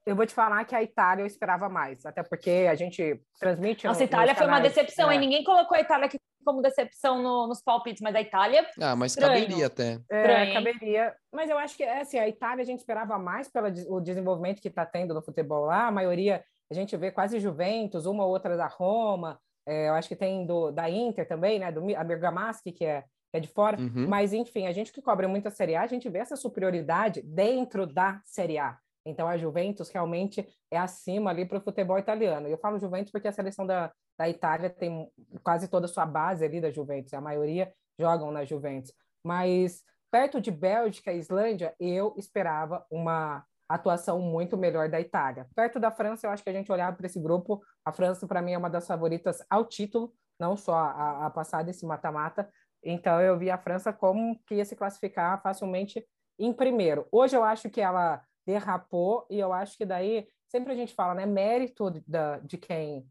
[0.06, 3.86] eu vou te falar que a Itália eu esperava mais, até porque a gente transmite.
[3.86, 5.16] Nossa, a Itália foi uma decepção, é.
[5.16, 5.20] hein?
[5.20, 8.68] Ninguém colocou a Itália aqui como decepção no, nos palpites, mas a Itália.
[8.80, 9.42] Ah, mas estranho.
[9.42, 10.00] caberia até.
[10.10, 11.16] É, caberia.
[11.32, 14.68] Mas eu acho que é assim, a Itália a gente esperava mais pelo desenvolvimento que
[14.68, 15.88] está tendo no futebol lá.
[15.88, 19.40] A maioria a gente vê quase Juventus, uma ou outra da Roma.
[19.66, 21.72] É, eu acho que tem do, da Inter também, né?
[21.72, 23.80] Do, a Bergamaschi, que é, que é de fora.
[23.80, 24.08] Uhum.
[24.08, 27.22] Mas, enfim, a gente que cobre muito a Série A, a gente vê essa superioridade
[27.22, 28.78] dentro da Série A.
[29.06, 32.48] Então, a Juventus realmente é acima ali para o futebol italiano.
[32.48, 35.10] Eu falo Juventus porque a seleção da, da Itália tem
[35.44, 38.94] quase toda a sua base ali da Juventus, a maioria jogam na Juventus.
[39.24, 45.48] Mas perto de Bélgica e Islândia, eu esperava uma atuação muito melhor da Itália.
[45.56, 48.42] Perto da França, eu acho que a gente olhava para esse grupo, a França para
[48.42, 52.50] mim é uma das favoritas ao título, não só a, a passar desse mata-mata.
[52.84, 56.06] Então eu vi a França como que ia se classificar facilmente
[56.38, 57.08] em primeiro.
[57.12, 61.14] Hoje eu acho que ela derrapou e eu acho que daí sempre a gente fala,
[61.14, 63.08] né, mérito da, de quem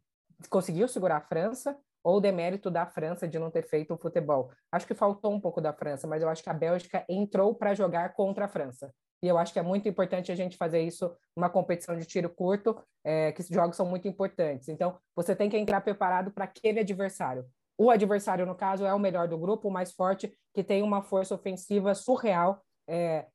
[0.49, 4.51] conseguiu segurar a França ou demérito da França de não ter feito o futebol.
[4.71, 7.75] Acho que faltou um pouco da França, mas eu acho que a Bélgica entrou para
[7.75, 8.93] jogar contra a França.
[9.23, 12.29] E eu acho que é muito importante a gente fazer isso numa competição de tiro
[12.29, 14.69] curto, é, que esses jogos são muito importantes.
[14.69, 17.47] Então, você tem que entrar preparado para aquele adversário.
[17.79, 21.03] O adversário, no caso, é o melhor do grupo, o mais forte, que tem uma
[21.03, 23.27] força ofensiva surreal, é,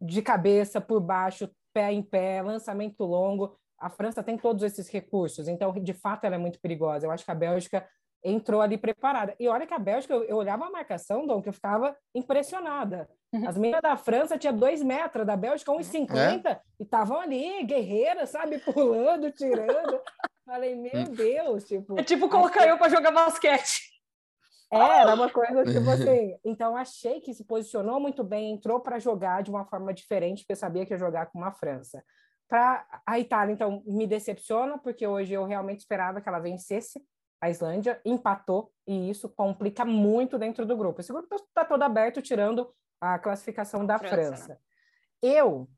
[0.00, 3.56] de cabeça, por baixo, pé em pé, lançamento longo.
[3.78, 7.06] A França tem todos esses recursos, então, de fato, ela é muito perigosa.
[7.06, 7.86] Eu acho que a Bélgica
[8.22, 9.34] entrou ali preparada.
[9.38, 13.08] E olha que a Bélgica, eu, eu olhava a marcação, Dom, que eu ficava impressionada.
[13.32, 13.48] Uhum.
[13.48, 16.60] As meninas da França tinha dois metros, da Bélgica 1,50 é?
[16.80, 20.00] e estavam ali, guerreiras, sabe, pulando, tirando.
[20.44, 21.04] Falei, meu.
[21.04, 21.98] Deus, tipo.
[21.98, 23.97] É tipo colocar eu para jogar basquete.
[24.70, 26.36] É, era uma coisa tipo assim.
[26.44, 30.56] Então, achei que se posicionou muito bem, entrou para jogar de uma forma diferente, porque
[30.56, 32.02] sabia que ia jogar com uma França.
[32.48, 37.02] Para a Itália, então, me decepciona, porque hoje eu realmente esperava que ela vencesse
[37.40, 41.00] a Islândia, empatou, e isso complica muito dentro do grupo.
[41.00, 44.14] Esse grupo está todo aberto, tirando a classificação da França.
[44.14, 44.48] França.
[44.54, 44.58] Né?
[45.22, 45.68] Eu,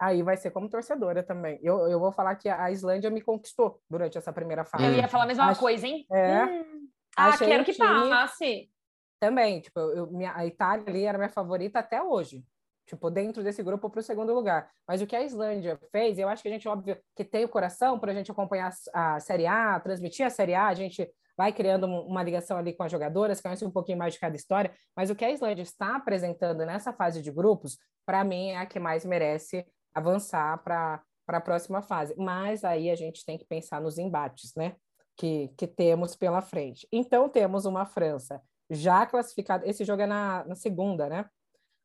[0.00, 1.58] aí vai ser como torcedora também.
[1.62, 4.84] Eu, eu vou falar que a Islândia me conquistou durante essa primeira fase.
[4.84, 6.06] Eu ia falar a mesma Acho, coisa, hein?
[6.10, 6.44] É.
[6.44, 6.73] Hum.
[7.16, 8.70] Ah, quero que time, passe.
[9.20, 12.44] Também, tipo, eu, minha, a Itália ali era minha favorita até hoje.
[12.86, 14.70] Tipo, dentro desse grupo para o segundo lugar.
[14.86, 17.48] Mas o que a Islândia fez, eu acho que a gente, óbvio, que tem o
[17.48, 21.10] coração para a gente acompanhar a, a Série A, transmitir a Série A, a gente
[21.36, 24.72] vai criando uma ligação ali com as jogadoras, conhece um pouquinho mais de cada história,
[24.96, 28.66] mas o que a Islândia está apresentando nessa fase de grupos, para mim, é a
[28.66, 32.14] que mais merece avançar para a próxima fase.
[32.16, 34.76] Mas aí a gente tem que pensar nos embates, né?
[35.16, 36.88] Que, que temos pela frente.
[36.90, 39.66] Então, temos uma França já classificada.
[39.68, 41.24] Esse jogo é na, na segunda, né?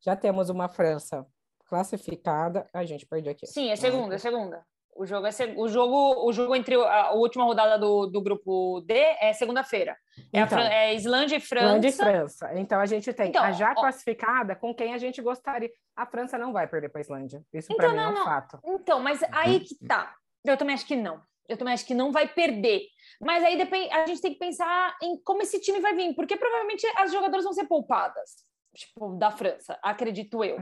[0.00, 1.26] Já temos uma França
[1.66, 2.68] classificada.
[2.72, 3.46] A gente perdeu aqui.
[3.46, 4.64] Sim, é segunda, é segunda.
[4.94, 8.82] O jogo é o jogo, o jogo entre a, a última rodada do, do grupo
[8.82, 9.96] D é segunda-feira.
[10.32, 11.66] É, então, é Islândia e França.
[11.66, 12.50] Islândia e França.
[12.56, 15.70] Então a gente tem então, a já ó, classificada com quem a gente gostaria.
[15.96, 17.42] A França não vai perder para a Islândia.
[17.52, 18.24] Isso então, para mim é um não.
[18.24, 18.58] fato.
[18.64, 20.14] Então, mas aí que tá.
[20.44, 21.22] Eu também acho que não.
[21.50, 22.82] Eu também acho que não vai perder.
[23.20, 26.36] Mas aí depende, a gente tem que pensar em como esse time vai vir, porque
[26.36, 28.30] provavelmente as jogadoras vão ser poupadas,
[28.74, 30.58] tipo, da França, acredito eu.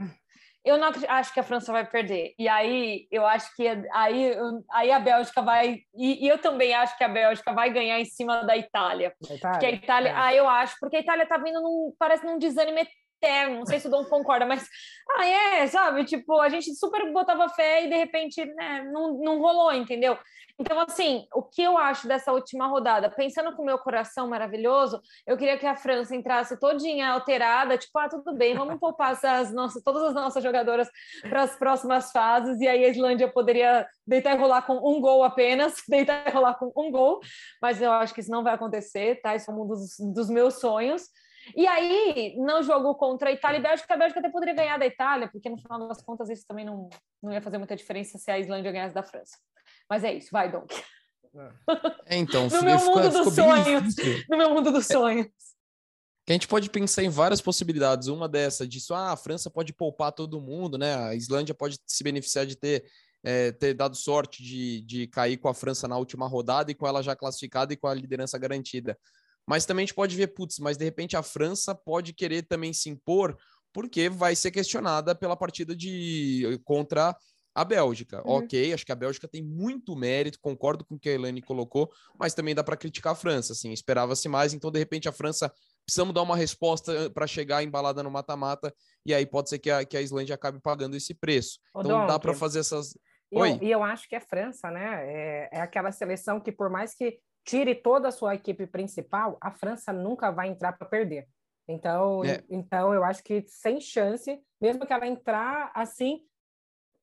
[0.63, 2.33] Eu não acho que a França vai perder.
[2.37, 4.35] E aí eu acho que aí,
[4.71, 5.77] aí a Bélgica vai.
[5.95, 9.13] E, e eu também acho que a Bélgica vai ganhar em cima da Itália.
[9.23, 9.39] Itália?
[9.51, 10.09] Porque a Itália.
[10.09, 10.13] É.
[10.15, 11.93] Ah, eu acho, porque a Itália tá vindo num.
[11.97, 12.77] Parece num desânimo
[13.19, 13.59] eterno.
[13.59, 14.67] Não sei se o Dom concorda, mas.
[15.11, 16.05] Ah, é, sabe?
[16.05, 20.17] Tipo, a gente super botava fé e de repente né, não, não rolou, entendeu?
[20.59, 23.09] Então, assim, o que eu acho dessa última rodada?
[23.09, 27.97] Pensando com o meu coração maravilhoso, eu queria que a França entrasse todinha alterada, tipo,
[27.97, 30.89] ah, tudo bem, vamos poupar as nossas, todas as nossas jogadoras
[31.21, 35.23] para as próximas fases, e aí a Islândia poderia deitar e rolar com um gol
[35.23, 37.21] apenas, deitar e rolar com um gol,
[37.61, 39.37] mas eu acho que isso não vai acontecer, tá?
[39.37, 41.03] Isso é um dos, dos meus sonhos.
[41.55, 44.85] E aí, no jogo contra a Itália e Bélgica, a Bélgica até poderia ganhar da
[44.85, 46.89] Itália, porque no final das contas isso também não,
[47.21, 49.37] não ia fazer muita diferença se a Islândia ganhasse da França.
[49.89, 50.73] Mas é isso, vai, Donk.
[52.05, 53.95] É, então, no meu mundo dos sonhos.
[54.29, 55.27] No meu mundo dos sonhos.
[56.25, 58.07] Que a gente pode pensar em várias possibilidades.
[58.07, 60.95] Uma dessa, disso, ah, a França pode poupar todo mundo, né?
[60.95, 62.85] A Islândia pode se beneficiar de ter,
[63.23, 66.87] é, ter dado sorte de, de cair com a França na última rodada e com
[66.87, 68.97] ela já classificada e com a liderança garantida.
[69.49, 72.71] Mas também a gente pode ver, putz, mas de repente a França pode querer também
[72.71, 73.35] se impor
[73.73, 77.17] porque vai ser questionada pela partida de contra
[77.55, 78.35] a Bélgica, uhum.
[78.35, 81.91] ok, acho que a Bélgica tem muito mérito, concordo com o que a Elaine colocou,
[82.17, 85.51] mas também dá para criticar a França, assim, esperava-se mais, então de repente a França
[85.83, 88.71] precisamos dar uma resposta eh, para chegar embalada no mata-mata,
[89.03, 91.59] e aí pode ser que a, que a Islândia acabe pagando esse preço.
[91.73, 92.93] Ô, então Dom, dá para fazer essas.
[93.31, 96.69] E eu, e eu, acho que a França, né, é, é aquela seleção que por
[96.69, 97.19] mais que
[97.49, 101.27] tire toda a sua equipe principal, a França nunca vai entrar para perder.
[101.67, 102.43] Então, é.
[102.47, 106.21] então, eu acho que sem chance, mesmo que ela entrar assim,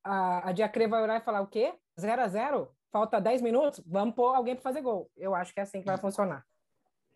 [0.05, 1.75] a, a Diacre vai olhar e falar o quê?
[1.99, 3.83] 0 a 0 Falta 10 minutos?
[3.85, 5.11] Vamos pôr alguém para fazer gol.
[5.17, 6.47] Eu acho que é assim que vai funcionar.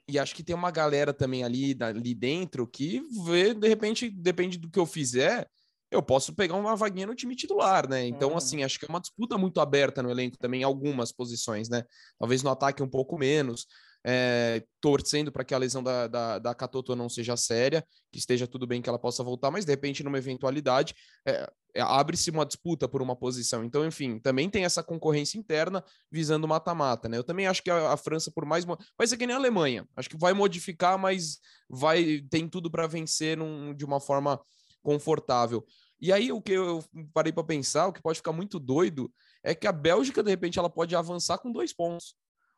[0.08, 4.58] E acho que tem uma galera também ali, ali dentro que vê, de repente, depende
[4.58, 5.48] do que eu fizer,
[5.90, 8.06] eu posso pegar uma vaguinha no time titular, né?
[8.06, 8.36] Então, uhum.
[8.36, 11.84] assim, acho que é uma disputa muito aberta no elenco também, em algumas posições, né?
[12.18, 13.66] Talvez no ataque um pouco menos,
[14.04, 18.46] é, torcendo para que a lesão da, da, da Catoto não seja séria, que esteja
[18.46, 20.94] tudo bem que ela possa voltar, mas de repente, numa eventualidade,
[21.26, 23.64] é, é, abre-se uma disputa por uma posição.
[23.64, 27.18] Então, enfim, também tem essa concorrência interna visando mata-mata, né?
[27.18, 28.64] Eu também acho que a, a, França, por mais.
[28.64, 29.86] Vai ser que nem a Alemanha.
[29.96, 31.38] Acho que vai modificar, mas
[31.68, 34.40] vai tem tudo para vencer num, de uma forma
[34.82, 35.64] confortável.
[36.00, 39.12] E aí, o que eu parei para pensar, o que pode ficar muito doido,
[39.42, 42.14] é que a Bélgica, de repente, ela pode avançar com dois pontos.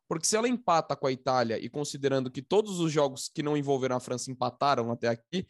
[0.09, 3.57] Porque se ela empata com a Itália, e considerando que todos os jogos que não
[3.57, 5.47] envolveram a França empataram até aqui,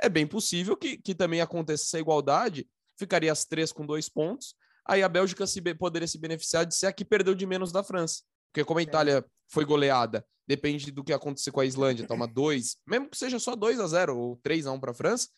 [0.00, 2.68] é bem possível que, que também aconteça essa igualdade,
[2.98, 4.54] ficaria as três com dois pontos,
[4.86, 7.82] aí a Bélgica se, poderia se beneficiar de ser a que perdeu de menos da
[7.82, 8.22] França.
[8.52, 12.76] Porque como a Itália foi goleada, depende do que acontecer com a Islândia, toma dois,
[12.86, 15.28] mesmo que seja só 2 a 0 ou 3 a 1 para a França,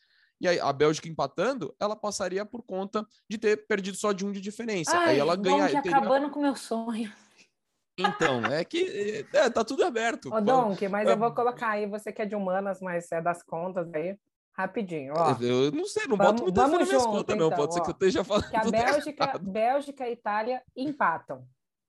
[0.45, 4.30] e aí a Bélgica empatando, ela passaria por conta de ter perdido só de um
[4.30, 4.97] de diferença.
[4.97, 5.80] Ai, aí ela ganharia.
[5.80, 5.97] Teria...
[5.97, 7.11] acabando com o meu sonho.
[7.97, 10.34] Então, é que é, tá tudo aberto.
[10.34, 11.12] Ô, Donk, mas é...
[11.12, 14.18] eu vou colocar aí, você que é de humanas, mas é das contas aí,
[14.53, 15.14] rapidinho.
[15.16, 17.47] Ó, eu não sei, não vamos, boto muita vamos junto, contas, não.
[17.47, 18.51] Então, Pode ó, ser que eu esteja falando.
[18.51, 21.47] Que a Bélgica, Bélgica e Itália empatam.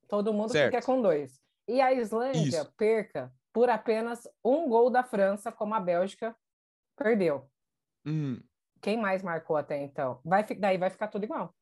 [0.08, 0.76] Todo mundo certo.
[0.76, 1.42] fica com dois.
[1.68, 2.74] E a Islândia Isso.
[2.78, 6.36] perca por apenas um gol da França, como a Bélgica
[6.96, 7.50] perdeu.
[8.06, 8.40] Hum.
[8.82, 10.20] Quem mais marcou até então?
[10.24, 11.54] Vai, daí vai ficar tudo igual.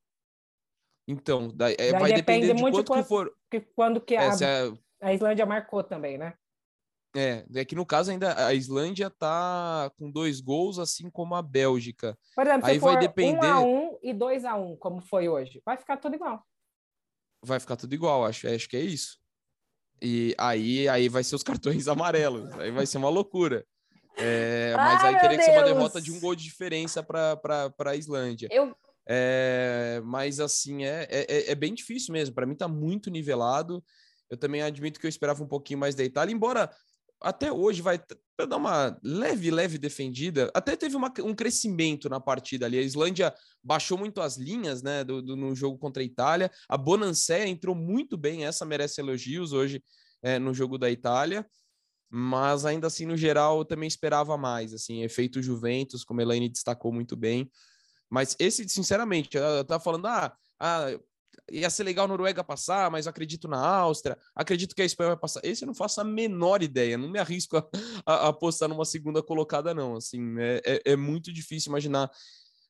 [1.07, 3.35] Então, daí, é, daí vai depender de quanto quando, que for.
[3.49, 4.73] Que, quando que a, é...
[5.01, 6.33] a Islândia marcou também, né?
[7.15, 11.41] É, é que no caso ainda a Islândia tá com dois gols, assim como a
[11.41, 12.17] Bélgica.
[12.35, 13.45] Por exemplo, Aí se vai depender...
[13.45, 16.43] um a um e dois a um, como foi hoje, vai ficar tudo igual.
[17.45, 19.19] Vai ficar tudo igual, acho, acho que é isso.
[20.01, 23.63] E aí, aí vai ser os cartões amarelos, aí vai ser uma loucura.
[24.18, 27.95] É, mas aí teria que ser uma derrota de um gol de diferença para a
[27.95, 28.47] Islândia.
[28.51, 28.76] Eu...
[29.07, 32.34] É, mas assim, é, é, é bem difícil mesmo.
[32.34, 33.84] Para mim tá muito nivelado.
[34.30, 36.70] Eu também admito que eu esperava um pouquinho mais da Itália, embora
[37.22, 37.97] até hoje vai
[38.49, 40.51] dar uma leve, leve defendida.
[40.53, 42.78] Até teve uma, um crescimento na partida ali.
[42.78, 43.34] A Islândia
[43.64, 46.51] baixou muito as linhas né, do, do no jogo contra a Itália.
[46.68, 49.82] A Bonancé entrou muito bem, essa merece elogios hoje
[50.22, 51.45] é, no jogo da Itália
[52.16, 56.47] mas ainda assim, no geral, eu também esperava mais, assim, efeito Juventus, como a Elaine
[56.47, 57.49] destacou muito bem,
[58.07, 60.95] mas esse, sinceramente, eu tava falando, ah, ah,
[61.51, 65.09] ia ser legal a Noruega passar, mas eu acredito na Áustria, acredito que a Espanha
[65.09, 67.57] vai passar, esse eu não faço a menor ideia, não me arrisco
[68.05, 72.11] a, a, a apostar numa segunda colocada não, assim, é, é, é muito difícil imaginar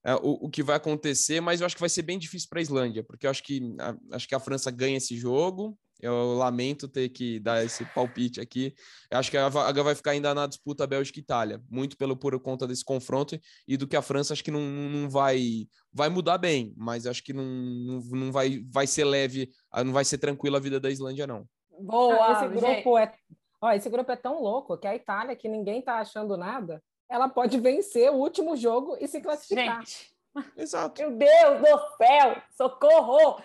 [0.06, 2.60] é, o, o, que vai acontecer, mas eu acho que vai ser bem difícil para
[2.60, 6.34] a Islândia, porque eu acho que, a, acho que a França ganha esse jogo, eu
[6.34, 8.76] lamento ter que dar esse palpite aqui.
[9.10, 12.18] Eu acho que a vaga vai ficar ainda na disputa Bélgica e Itália, muito pelo
[12.18, 16.10] por conta desse confronto e do que a França acho que não, não vai vai
[16.10, 19.50] mudar bem, mas acho que não, não, não vai vai ser leve,
[19.86, 21.48] não vai ser tranquila a vida da Islândia não.
[21.80, 23.14] Boa, ah, esse grupo é,
[23.62, 27.30] ó, esse grupo é tão louco que a Itália, que ninguém tá achando nada, ela
[27.30, 29.80] pode vencer o último jogo e se classificar.
[29.80, 30.12] Gente.
[30.58, 31.02] Exato.
[31.02, 33.42] Meu Deus do céu, socorro!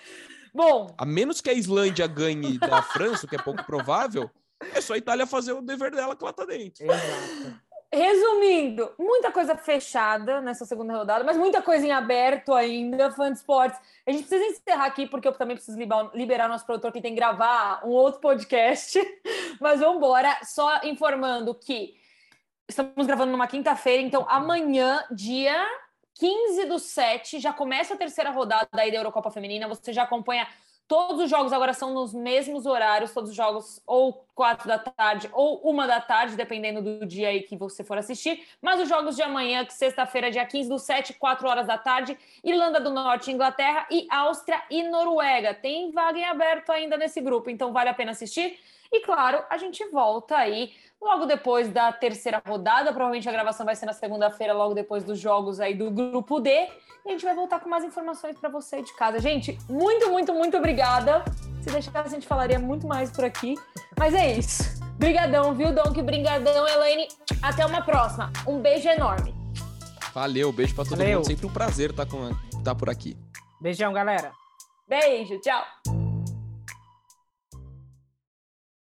[0.58, 0.92] Bom.
[0.98, 4.28] A menos que a Islândia ganhe da França, o que é pouco provável,
[4.74, 6.84] é só a Itália fazer o dever dela que lá tá dentro.
[6.84, 7.60] Exato.
[7.92, 13.38] Resumindo, muita coisa fechada nessa segunda rodada, mas muita coisa em aberto ainda, fã de
[13.38, 13.78] esportes.
[14.04, 15.78] A gente precisa encerrar aqui, porque eu também preciso
[16.12, 18.98] liberar nosso produtor que tem que gravar um outro podcast.
[19.60, 21.94] Mas vamos embora, só informando que
[22.68, 25.64] estamos gravando numa quinta-feira, então amanhã, dia
[26.18, 29.68] 15 do 7, já começa a terceira rodada aí da Eurocopa Feminina.
[29.68, 30.48] Você já acompanha
[30.88, 35.28] todos os jogos, agora são nos mesmos horários, todos os jogos ou quatro da tarde
[35.32, 38.42] ou uma da tarde, dependendo do dia aí que você for assistir.
[38.60, 42.18] Mas os jogos de amanhã, que sexta-feira, dia 15 do 7, 4 horas da tarde,
[42.42, 45.54] Irlanda do Norte, Inglaterra e Áustria e Noruega.
[45.54, 48.58] Tem vaga em aberto ainda nesse grupo, então vale a pena assistir.
[48.92, 52.90] E claro, a gente volta aí logo depois da terceira rodada.
[52.90, 56.50] Provavelmente a gravação vai ser na segunda-feira, logo depois dos jogos aí do grupo D.
[56.50, 59.18] E a gente vai voltar com mais informações para você de casa.
[59.20, 61.24] Gente, muito, muito, muito obrigada.
[61.62, 63.56] Se deixar, a gente falaria muito mais por aqui.
[63.98, 64.78] Mas é isso.
[64.98, 66.00] Brigadão, viu, Donk?
[66.02, 67.08] Brigadão, Elaine.
[67.42, 68.32] Até uma próxima.
[68.46, 69.34] Um beijo enorme.
[70.12, 71.18] Valeu, beijo para todo Valeu.
[71.18, 71.26] mundo.
[71.26, 73.16] Sempre um prazer estar, tá com, estar tá por aqui.
[73.60, 74.32] Beijão, galera.
[74.88, 75.97] Beijo, tchau.